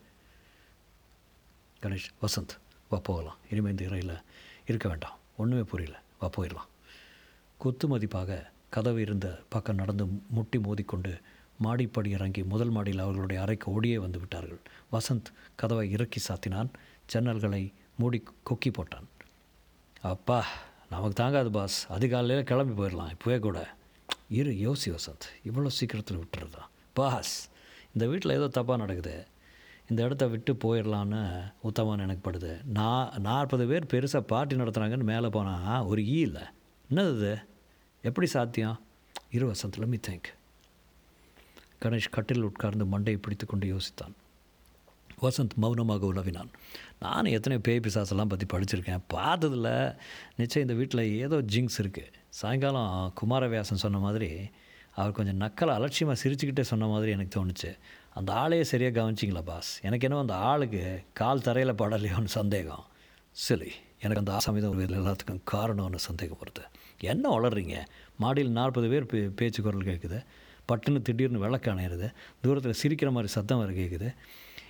கணேஷ் 1.83 2.11
வசந்த் 2.23 2.57
வா 2.89 2.99
போகலாம். 2.99 3.37
இனிமேல் 3.51 3.71
இந்த 3.71 3.85
இறையில் 3.85 4.23
இருக்க 4.67 4.89
வேண்டாம். 4.89 5.19
ஒன்றுமே 5.37 5.63
புரியல. 5.63 6.01
வா 6.21 6.31
போயிடலாம். 6.37 6.69
குத்து 7.59 7.99
மதிப்பாக 7.99 8.47
கதவு 8.71 9.01
இருந்த 9.01 9.43
பக்கம் 9.49 9.77
நடந்து 9.77 10.07
முட்டி 10.31 10.59
மோதிக்கொண்டு 10.59 11.21
மாடிப்படி 11.63 12.11
இறங்கி 12.11 12.43
முதல் 12.43 12.71
மாடியில் 12.71 13.01
அவர்களுடைய 13.01 13.43
அறைக்கு 13.43 13.73
ஓடியே 13.73 13.99
வந்து 13.99 14.19
விட்டார்கள். 14.19 14.61
வசந்த் 14.93 15.31
கதவை 15.55 15.91
இறக்கி 15.91 16.21
சாத்தினான். 16.29 16.69
ஜன்னல்களை 17.13 17.73
மூடி 17.99 18.23
கொக்கி 18.51 18.69
போட்டான். 18.69 19.09
அப்பா 20.01 20.47
நமக்கு 20.91 21.15
தாங்காது 21.15 21.51
பாஸ். 21.51 21.87
அதிகாலையில் 21.91 22.45
கிளம்பி 22.45 22.83
போயிடலாம் 22.83 23.15
இப்போவே 23.15 23.39
கூட. 23.39 23.75
இரு 24.29 24.51
யோசி 24.51 24.87
வசந்த். 24.87 25.27
இவ்வளோ 25.45 25.67
சீக்கிரத்தில் 25.67 26.19
விட்டுறதா? 26.19 26.63
பாஸ் 26.93 27.51
இந்த 27.93 28.07
வீட்டில் 28.07 28.37
ஏதோ 28.37 28.63
தப்பாக 28.63 28.77
நடக்குது. 28.77 29.27
இந்த 29.89 30.03
இடத்த 30.03 30.27
விட்டு 30.27 30.53
போயிடலான்னு 30.53 31.53
உத்தமான் 31.63 32.01
எனக்கு 32.01 32.31
படுது 32.31 32.65
நான் 32.65 33.13
நாற்பது 33.19 33.67
பேர் 33.67 33.85
பெருசாக 33.85 34.21
பார்ட்டி 34.21 34.57
நடத்துகிறாங்கன்னு 34.57 35.03
மேலே 35.03 35.29
போனால் 35.29 35.85
ஒரு 35.85 36.07
ஈ 36.07 36.19
இல்லை. 36.19 36.43
என்னது 36.91 37.17
இது? 37.17 37.39
எப்படி 38.03 38.27
சாத்தியம்? 38.27 38.81
இரு 39.31 39.53
வசந்தில் 39.53 39.87
மீ 39.87 39.97
தேங்க் 40.09 40.37
கணேஷ் 41.83 42.15
கட்டில் 42.17 42.47
உட்கார்ந்து 42.49 42.85
மண்டையை 42.93 43.19
பிடித்து 43.25 43.47
கொண்டு 43.47 43.67
யோசித்தான். 43.75 44.15
வசந்த் 45.25 45.55
மௌனமாக 45.63 46.05
உலவினான். 46.13 46.51
நான் 47.03 47.33
எத்தனை 47.37 47.57
பேய் 47.67 47.83
பிசாசெல்லாம் 47.85 48.31
பற்றி 48.33 48.47
படிச்சிருக்கேன். 48.53 49.03
பார்த்ததில் 49.15 49.71
நிச்சயம் 50.41 50.67
இந்த 50.67 50.77
வீட்டில் 50.81 51.03
ஏதோ 51.25 51.37
ஜிங்ஸ் 51.55 51.79
இருக்குது 51.83 52.13
சாயங்காலம் 52.41 52.93
குமாரவியாசன் 53.21 53.83
சொன்ன 53.85 54.01
மாதிரி 54.07 54.31
அவர் 54.99 55.17
கொஞ்சம் 55.17 55.41
நக்கலை 55.43 55.73
அலட்சியமாக 55.79 56.19
சிரிச்சுக்கிட்டே 56.23 56.65
சொன்ன 56.71 56.87
மாதிரி 56.93 57.11
எனக்கு 57.17 57.35
தோணுச்சு. 57.39 57.71
அந்த 58.19 58.31
ஆளையே 58.43 58.65
சரியாக 58.71 58.95
கவனிச்சிங்களா 58.99 59.43
பாஸ்? 59.51 59.71
எனக்கு 59.87 60.07
என்ன 60.07 60.23
அந்த 60.25 60.37
ஆளுக்கு 60.51 60.83
கால் 61.21 61.45
தரையில் 61.47 61.79
படலையோன்னு 61.83 62.33
சந்தேகம். 62.41 62.85
சரி 63.47 63.71
எனக்கு 64.03 64.23
அந்த 64.23 64.33
ஆசாமிதம் 64.39 64.73
ஒரு 64.75 64.87
எல்லாத்துக்கும் 65.01 65.43
காரணம்னு 65.53 66.01
சந்தேகம் 66.09 66.41
வருது 66.43 66.65
என்ன 67.13 67.25
வளர்றீங்க 67.37 67.77
மாடியில் 68.23 68.57
நாற்பது 68.59 68.89
பேர் 68.93 69.11
பே 69.13 69.21
பேச்சு 69.41 69.61
குரல் 69.63 69.89
கேட்குது. 69.91 70.19
பட்டுன்னு 70.73 71.03
திடீர்னு 71.03 71.39
விளக்கு 71.39 71.71
அணையிறது 71.71 72.09
தூரத்தில் 72.41 72.79
சிரிக்கிற 72.83 73.11
மாதிரி 73.11 73.33
சத்தம் 73.33 73.59
வர 73.59 73.73
கேட்குது 73.73 74.15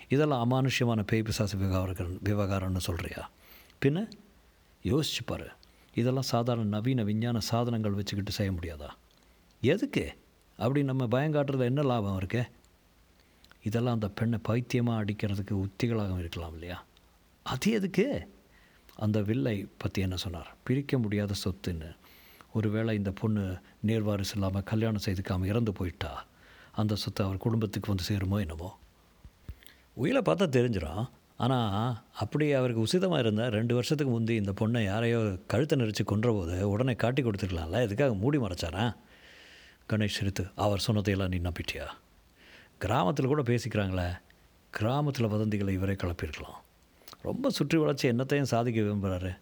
இதெல்லாம் 0.09 0.43
அமானுஷ்யமான 0.45 1.03
பேய் 1.07 1.23
பிசாசு 1.23 1.59
விவகாரம் 1.59 2.19
விவகாரம்னு 2.25 2.81
சொல்கிறியா 2.87 3.23
பின்ன 3.85 4.11
யோசிச்சு 4.85 5.23
பாரு 5.27 5.49
இதெல்லாம் 5.95 6.29
சாதாரண 6.29 6.65
நவீன 6.65 7.03
விஞ்ஞான 7.03 7.39
சாதனங்கள் 7.39 7.91
வச்சுக்கிட்டு 7.91 8.33
செய்ய 8.33 8.53
முடியாதா? 8.53 8.89
எதுக்கு? 9.61 10.17
அப்படி 10.59 10.83
நம்ம 10.83 11.07
பயங்காட்டுறது 11.07 11.65
என்ன 11.65 11.83
லாபம் 11.83 12.17
இருக்கு? 12.17 12.45
இதெல்லாம் 13.63 13.95
அந்த 13.95 14.09
பெண்ணை 14.09 14.39
பைத்தியமாக 14.43 15.05
அடிக்கிறதுக்கு 15.05 15.51
உத்திகளாக 15.51 16.19
இருக்கலாம் 16.19 16.53
இல்லையா? 16.53 16.85
அது 17.43 17.71
எதுக்கு? 17.71 18.29
அந்த 18.97 19.23
வில்லை 19.23 19.69
பற்றி 19.79 20.03
என்ன 20.03 20.17
சொன்னார்? 20.17 20.55
பிரிக்க 20.65 20.99
முடியாத 20.99 21.35
சொத்துன்னு. 21.45 21.97
ஒருவேளை 22.53 22.97
இந்த 22.97 23.11
பொண்ணு 23.11 23.43
நேர்வாரிசு 23.87 24.35
இல்லாமல் 24.35 24.63
கல்யாணம் 24.63 25.05
செய்துக்காமல் 25.07 25.47
இறந்து 25.47 25.73
போயிட்டா? 25.73 26.13
அந்த 26.73 26.95
சொத்து 26.95 27.25
அவர் 27.25 27.37
குடும்பத்துக்கு 27.37 27.93
வந்து 27.93 28.09
சேருமோ 28.09 28.41
என்னமோ? 28.41 28.71
உயிரை 29.97 30.23
பார்த்தா 30.23 30.49
தெரிஞ்சிடும் 30.49 31.03
ஆனால் 31.37 31.97
அப்படி 32.15 32.53
அவருக்கு 32.53 32.85
உசிதமாக 32.85 33.19
இருந்தால் 33.19 33.51
ரெண்டு 33.51 33.75
வருஷத்துக்கு 33.75 34.13
முந்தி 34.13 34.35
இந்த 34.35 34.53
பொண்ணை 34.53 34.85
யாரையோ 34.85 35.19
கழுத்தை 35.47 35.79
நெரிச்சு 35.79 36.05
கொன்ற 36.05 36.33
போது 36.33 36.69
உடனே 36.69 36.95
காட்டி 36.95 37.23
கொடுத்துருக்கலாம்ல 37.23 37.83
இதுக்காக 37.87 38.19
மூடி 38.19 38.39
மறைச்சாரா 38.39 38.85
கணேஷ் 39.89 40.17
சிரித்து 40.19 40.45
அவர் 40.57 40.85
சொன்னதையெல்லாம் 40.87 41.31
நீ 41.31 41.39
நம்பிட்டியா? 41.39 41.87
கிராமத்தில் 42.79 43.27
கூட 43.27 43.43
பேசிக்கிறாங்களே 43.43 44.09
கிராமத்தில் 44.73 45.33
வதந்திகளை 45.33 45.71
இவரே 45.71 45.95
கிளப்பியிருக்கலாம் 45.95 46.59
ரொம்ப 47.23 47.51
சுற்றி 47.51 47.79
வளர்ச்சி 47.79 48.09
என்னத்தையும் 48.09 48.51
சாதிக்க 48.53 48.81
விரும்புகிறாரு 48.81 49.33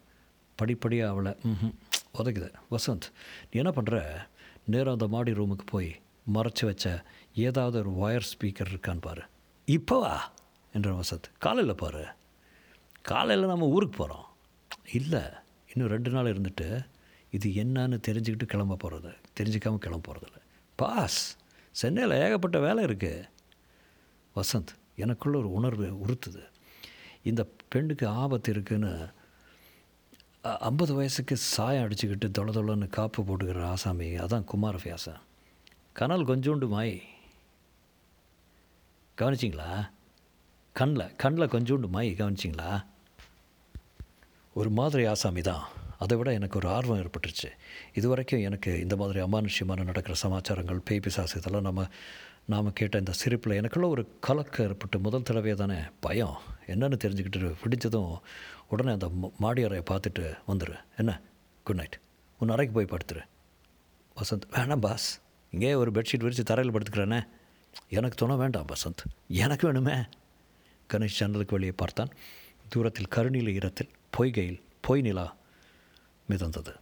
படிப்படியாக 0.58 1.12
அவளை 1.12 1.32
ம் 1.42 1.72
உதைக்குது 2.18 2.52
வசந்த் 2.70 3.08
நீ 3.50 3.60
என்ன 3.60 3.70
பண்ணுற 3.70 4.26
நேரம் 4.64 4.92
அந்த 4.92 5.08
மாடி 5.08 5.32
ரூமுக்கு 5.32 5.66
போய் 5.66 6.00
மறைச்சி 6.34 6.64
வச்ச 6.64 7.04
ஏதாவது 7.34 7.78
ஒரு 7.78 7.90
ஒயர் 7.90 8.20
ஸ்பீக்கர் 8.20 8.72
இருக்கான்னு 8.72 9.00
பாரு. 9.00 9.22
இப்போவா 9.66 10.16
என்ற 10.72 11.00
வசந்த். 11.00 11.38
காலையில் 11.38 11.74
பாரு. 11.74 12.06
காலையில் 13.02 13.46
நம்ம 13.46 13.66
ஊருக்கு 13.66 13.96
போகிறோம் 13.96 14.24
இல்லை 14.92 15.20
இன்னும் 15.74 15.90
ரெண்டு 15.90 16.10
நாள் 16.10 16.32
இருந்துட்டு 16.32 16.86
இது 17.30 17.50
என்னன்னு 17.50 18.00
தெரிஞ்சுக்கிட்டு 18.08 18.44
கிளம்ப 18.44 18.76
போகிறது 18.76 19.14
தெரிஞ்சுக்காமல் 19.40 19.78
கிளம்ப 19.78 20.12
போகிறதில்ல 20.12 20.40
பாஸ் 20.76 21.36
சென்னையில் 21.70 22.16
ஏகப்பட்ட 22.16 22.58
வேலை 22.58 22.84
இருக்குது 22.84 23.28
வசந்த் 24.36 24.66
எனக்குள்ள 24.96 25.38
ஒரு 25.38 25.52
உணர்வு 25.52 25.90
உறுத்துது. 26.06 26.42
இந்த 27.22 27.48
பெண்ணுக்கு 27.68 28.08
ஆபத்து 28.08 28.52
இருக்குதுன்னு 28.52 29.12
ஐம்பது 30.54 30.94
வயசுக்கு 30.94 31.36
சாயம் 31.36 31.88
அடிச்சுக்கிட்டு 31.88 32.30
தொலை 32.30 32.54
தொலைன்னு 32.54 32.86
காப்பு 32.86 33.22
போட்டுக்கிற 33.22 33.62
ஆசாமி 33.62 34.18
அதான் 34.18 34.44
குமார 34.44 34.78
வியாசன். 34.84 35.20
கனல் 35.92 36.24
கொஞ்சோண்டு 36.24 36.68
மாய் 36.68 37.00
கவனிச்சிங்களா? 39.18 39.88
கண்ணில் 40.72 41.16
கண்ணில் 41.16 41.48
கொஞ்சோண்டு 41.48 41.88
மாய் 41.88 42.10
கவனிச்சிங்களா? 42.12 42.84
ஒரு 44.54 44.70
மாதிரி 44.70 45.06
ஆசாமி 45.06 45.40
தான். 45.40 45.64
அதை 45.98 46.16
விட 46.16 46.32
எனக்கு 46.32 46.56
ஒரு 46.56 46.68
ஆர்வம் 46.68 47.00
ஏற்பட்டுருச்சு. 47.00 47.50
இது 47.94 48.08
வரைக்கும் 48.08 48.40
எனக்கு 48.40 48.80
இந்த 48.80 48.96
மாதிரி 48.96 49.20
அமானுஷ்யமான 49.20 49.84
நடக்கிற 49.84 50.14
சமாச்சாரங்கள் 50.14 50.78
பேய் 50.78 51.00
பிசாசு 51.00 51.38
இதெல்லாம் 51.38 51.62
நம்ம 51.62 51.86
நாம் 52.46 52.72
கேட்ட 52.72 52.98
இந்த 52.98 53.12
சிரிப்பில் 53.12 53.52
எனக்குள்ள 53.52 53.88
ஒரு 53.88 54.18
கலக்கம் 54.20 54.66
ஏற்பட்டு 54.66 54.98
முதல் 54.98 55.22
தடவையே 55.22 55.54
தானே 55.54 55.78
பயம். 56.00 56.38
என்னன்னு 56.66 56.98
தெரிஞ்சுக்கிட்டு 57.04 57.54
பிடிச்சதும் 57.64 58.18
உடனே 58.68 58.92
அந்த 58.92 59.30
மாடி 59.38 59.62
அறையை 59.62 59.84
பார்த்துட்டு 59.90 60.38
வந்துடு 60.48 60.78
என்ன? 60.96 61.20
குட் 61.64 61.76
நைட் 61.76 61.98
உன் 62.38 62.48
அறைக்கு 62.48 62.84
போய் 62.84 62.98
படுத்துரு. 62.98 63.22
வசந்த் 64.16 64.50
வேணாம் 64.50 64.76
பாஸ். 64.76 65.20
இங்கே 65.50 65.74
ஒரு 65.74 65.90
பெட்ஷீட் 65.90 66.18
விரித்து 66.18 66.42
தரையில் 66.42 66.74
படுத்துக்கிறேனே. 66.74 67.26
எனக்கு 67.88 68.16
தோண 68.16 68.36
வேண்டாம் 68.36 68.66
வசந்த். 68.66 69.04
எனக்கு 69.28 69.72
வேணுமே. 69.72 70.04
கணேஷ் 70.92 71.18
ஜன்னலுக்கு 71.18 71.54
வெளியே 71.54 71.72
பார்த்தான். 71.72 72.08
தூரத்தில் 72.68 73.08
கருநீல 73.10 73.50
ஈரத்தில் 73.52 73.88
பொய்கையில் 74.18 74.62
பொய் 74.80 75.00
நிலா 75.00 75.36
மிதந்தது. 76.28 76.74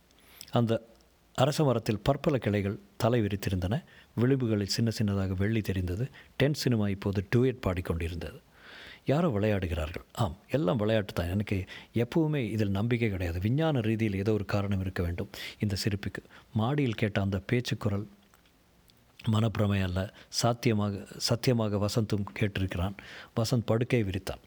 அந்த 0.50 0.93
அரச 1.34 1.64
மரத்தில் 1.64 1.98
பற்பல 1.98 2.38
கிளைகள் 2.38 2.78
தலை 2.96 3.20
விரித்திருந்தன. 3.20 3.84
விளிம்புகளில் 4.20 4.74
சின்ன 4.76 4.90
சின்னதாக 5.02 5.36
வெள்ளி 5.36 5.60
தெரிந்தது. 5.60 6.10
டென் 6.36 6.54
சினிமா 6.54 6.88
இப்போது 6.88 7.26
டூயட் 7.36 7.60
பாடிக்கொண்டிருந்தது. 7.66 8.40
யாரோ 9.06 9.28
விளையாடுகிறார்கள். 9.28 10.04
ஆம் 10.12 10.36
எல்லாம் 10.50 10.76
விளையாட்டு 10.76 11.12
தான் 11.12 11.28
எனக்கு 11.28 11.64
எப்பவுமே 11.94 12.50
இதில் 12.50 12.70
நம்பிக்கை 12.70 13.10
கிடையாது. 13.10 13.40
விஞ்ஞான 13.40 13.80
ரீதியில் 13.80 14.16
ஏதோ 14.16 14.32
ஒரு 14.32 14.44
காரணம் 14.44 14.80
இருக்க 14.80 15.02
வேண்டும். 15.02 15.30
இந்த 15.58 15.76
சிரிப்புக்கு 15.84 16.24
மாடியில் 16.52 16.94
கேட்ட 16.94 17.20
அந்த 17.20 17.38
பேச்சுக்குரல் 17.38 18.08
மனப்பிரமை 19.32 19.82
அல்ல. 19.82 20.14
சாத்தியமாக 20.28 21.06
சத்தியமாக 21.16 21.76
வசந்தும் 21.76 22.24
கேட்டிருக்கிறான். 22.38 22.94
வசந்த் 23.36 23.62
படுக்கை 23.64 24.02
விரித்தான். 24.02 24.42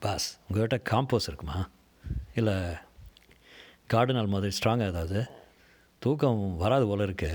பாஸ் 0.00 0.38
உங்கள்கிட்ட 0.52 0.80
காம்போஸ் 0.90 1.26
இருக்குமா? 1.26 1.68
இல்லை 2.34 2.52
கார்டனால் 3.90 4.28
மாதிரி 4.28 4.56
ஸ்ட்ராங்காக 4.62 4.88
ஏதாவது? 4.88 5.42
தூக்கம் 6.04 6.56
வராது 6.56 6.86
போல 6.86 7.02
இருக்கு. 7.02 7.30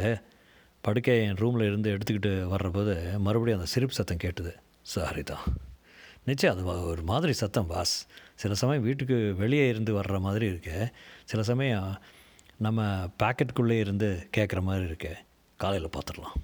படுக்கை 0.81 1.15
என் 1.23 1.35
ரூமில் 1.35 1.67
இருந்து 1.67 1.89
எடுத்துக்கிட்டு 1.91 2.33
வர்றபோது 2.53 2.95
மறுபடியும் 3.17 3.59
அந்த 3.59 3.65
சிரிப்பு 3.65 3.95
சத்தம் 3.95 4.23
கேட்டுது. 4.23 4.51
சாரி 4.81 5.23
தான். 5.23 5.43
நிச்சயம் 6.23 6.55
அது 6.55 6.65
ஒரு 6.85 7.01
மாதிரி 7.01 7.33
சத்தம் 7.33 7.67
பாஸ். 7.67 8.07
சில 8.35 8.53
சமயம் 8.53 8.83
வீட்டுக்கு 8.83 9.33
வெளியே 9.37 9.67
இருந்து 9.67 10.01
வர்ற 10.01 10.19
மாதிரி 10.19 10.45
இருக்கு. 10.45 10.91
சில 11.25 11.43
சமயம் 11.43 12.01
நம்ம 12.57 13.09
பாக்கெட்டுக்குள்ளே 13.23 13.77
இருந்து 13.79 14.29
கேட்குற 14.37 14.61
மாதிரி 14.61 14.85
இருக்கு. 14.85 15.17
காலையில் 15.57 15.89
பார்த்துடலாம் 15.89 16.37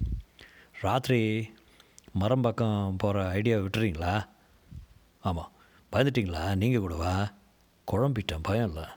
ராத்திரி 0.82 1.52
மரம் 2.14 2.42
பக்கம் 2.42 2.96
போகிற 2.98 3.28
ஐடியா 3.30 3.58
விட்டுறீங்களா? 3.58 4.16
ஆமாம் 5.20 5.52
பயந்துட்டிங்களா? 5.92 6.56
நீங்கள் 6.56 6.82
கூடவா? 6.82 7.34
குழம்பிட்டேன். 7.92 8.40
பயம் 8.42 8.72
இல்லை. 8.74 8.90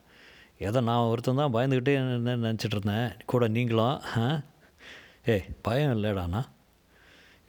ஏதோ 0.61 0.81
நான் 0.81 1.09
ஒருத்தன் 1.09 1.37
தான் 1.37 1.55
பயந்துக்கிட்டே 1.55 1.95
என்ன 1.95 2.37
நினச்சிட்ருந்தேன் 2.37 3.11
கூட 3.25 3.49
நீங்களும் 3.49 4.01
ஆ? 4.17 4.29
ஏய் 5.25 5.45
பயம் 5.63 5.95
இல்லைடாண்ணா 5.97 6.41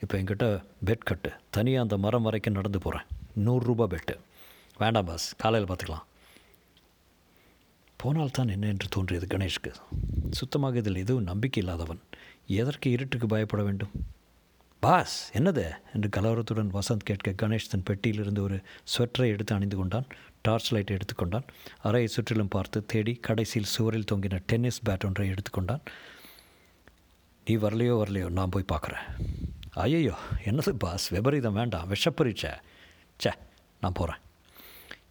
இப்போ 0.02 0.18
என்கிட்ட 0.18 0.46
பெட் 0.84 1.04
கட்டு. 1.04 1.30
தனியாக 1.50 1.82
அந்த 1.82 1.96
மரம் 1.98 2.22
வரைக்கும் 2.22 2.52
நடந்து 2.52 2.78
போகிறேன் 2.78 3.08
நூறுரூபா 3.38 3.86
பெட்டு 3.86 4.14
வேண்டாம் 4.78 5.04
பாஸ் 5.04 5.36
காலையில் 5.36 5.68
பார்த்துக்கலாம். 5.68 6.06
போனால் 8.00 8.30
தான் 8.30 8.48
என்ன 8.48 8.66
என்று 8.66 8.88
தோன்றியது 8.88 9.26
கணேஷ்க்கு. 9.26 9.70
சுத்தமாக 10.30 10.78
இதில் 10.78 10.96
எதுவும் 10.96 11.22
நம்பிக்கை 11.22 11.62
இல்லாதவன். 11.62 12.00
எதற்கு 12.46 12.90
இருட்டுக்கு 12.90 13.26
பயப்பட 13.26 13.62
வேண்டும்? 13.62 13.92
பாஸ் 14.82 15.30
என்னது? 15.34 15.64
என்று 15.92 16.08
கலவரத்துடன் 16.08 16.70
வசந்த் 16.72 17.04
கேட்க 17.04 17.46
கணேஷ் 17.46 17.70
தன் 17.70 17.86
பெட்டியிலிருந்து 17.90 18.42
ஒரு 18.42 18.56
ஸ்வெட்டரை 18.92 19.28
எடுத்து 19.28 19.54
அணிந்து 19.54 19.76
கொண்டான். 19.76 20.06
டார்ச் 20.42 20.72
லைட்டை 20.72 20.96
எடுத்துக்கொண்டான். 20.96 21.46
அறையை 21.82 22.10
சுற்றிலும் 22.10 22.48
பார்த்து 22.48 22.86
தேடி 22.86 23.12
கடைசியில் 23.14 23.68
சுவரில் 23.68 24.08
தொங்கின 24.12 24.38
டென்னிஸ் 24.46 24.80
பேட் 24.88 25.04
ஒன்றை 25.04 25.30
எடுத்துக்கொண்டான். 25.30 25.80
நீ 27.44 27.56
வரலையோ 27.56 27.94
வரலையோ 28.02 28.28
நான் 28.30 28.48
போய் 28.48 28.70
பார்க்குறேன். 28.72 29.06
ஐயையோ 29.70 30.14
என்னது 30.44 30.70
பாஸ்? 30.70 31.08
விபரீதம் 31.08 31.52
வேண்டாம். 31.52 31.90
விஷப்பரீட்சை. 31.90 32.52
ச்சே 33.20 33.32
நான் 33.80 33.92
போகிறேன் 33.92 34.20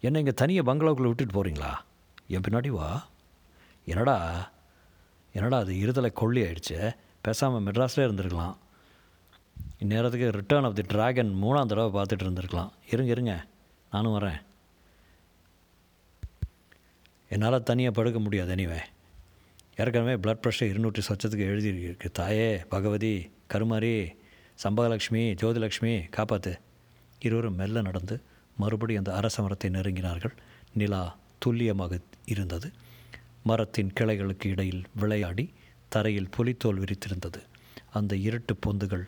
என்னை 0.00 0.20
இங்கே 0.20 0.34
தனியாக 0.34 0.74
பங்களாவுக்குள்ளே 0.74 1.10
விட்டுட்டு 1.12 1.36
போகிறீங்களா 1.36 1.70
என் 2.28 2.40
பின்னாடி 2.40 2.68
வா. 2.68 3.06
என்னடா? 3.84 4.50
என்னடா 5.32 5.58
அது? 5.58 5.72
இருதலை 5.74 6.12
கொள்ளி 6.12 6.42
ஆயிடுச்சு. 6.42 6.96
பேசாமல் 7.20 7.64
மெட்ராஸில் 7.64 8.06
இருந்திருக்கலாம். 8.08 8.56
இந்நேரத்துக்கு 9.84 10.28
ரிட்டர்ன் 10.30 10.64
ஆஃப் 10.64 10.74
தி 10.74 10.82
டிராகன் 10.82 11.38
மூணாம் 11.42 11.66
தடவை 11.66 11.90
பார்த்துட்டு 11.96 12.26
இருந்திருக்கலாம். 12.26 12.70
இருங்க 12.90 13.10
இருங்க. 13.10 13.44
நானும் 13.90 14.12
வரேன். 14.12 14.40
என்னால் 17.34 17.62
தனியாக 17.62 17.94
படுக்க 17.96 18.18
முடியாது 18.18 18.54
எனிவே 18.54 18.80
ஏற்கனவே 19.76 20.14
பிளட் 20.24 20.42
ப்ரெஷர் 20.44 20.70
இருநூற்றி 20.72 21.02
சொச்சத்துக்கு 21.08 21.44
எழுதியிருக்கு. 21.52 22.08
தாயே 22.12 22.48
பகவதி 22.72 23.12
கருமாரி 23.52 23.92
சம்பகலக்ஷ்மி 24.64 25.22
ஜோதிலக்ஷ்மி 25.42 25.92
காப்பாத்து. 26.16 26.52
இருவரும் 27.20 27.54
மெல்ல 27.54 27.80
நடந்து 27.80 28.16
மறுபடி 28.56 28.94
அந்த 28.96 29.10
அரச 29.14 29.42
மரத்தை 29.42 29.70
நெருங்கினார்கள். 29.70 30.34
நிலா 30.74 31.02
துல்லியமாக 31.38 31.98
இருந்தது. 32.24 32.70
மரத்தின் 33.42 33.92
கிளைகளுக்கு 34.00 34.46
இடையில் 34.46 34.82
விளையாடி 34.94 35.46
தரையில் 35.88 36.32
புலித்தோல் 36.36 36.80
விரித்திருந்தது. 36.80 37.40
அந்த 37.92 38.12
இருட்டு 38.16 38.56
பொந்துகள் 38.66 39.06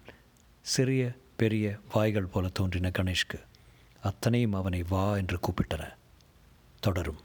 சிறிய 0.66 1.02
பெரிய 1.36 1.66
வாய்கள் 1.92 2.32
போல 2.32 2.48
தோன்றின 2.48 2.92
கணேஷ்க்கு. 2.98 3.40
அத்தனையும் 4.02 4.52
அவனை 4.52 4.82
வா 4.88 5.04
என்று 5.16 5.38
கூப்பிட்டன. 5.38 5.82
தொடரும். 6.80 7.20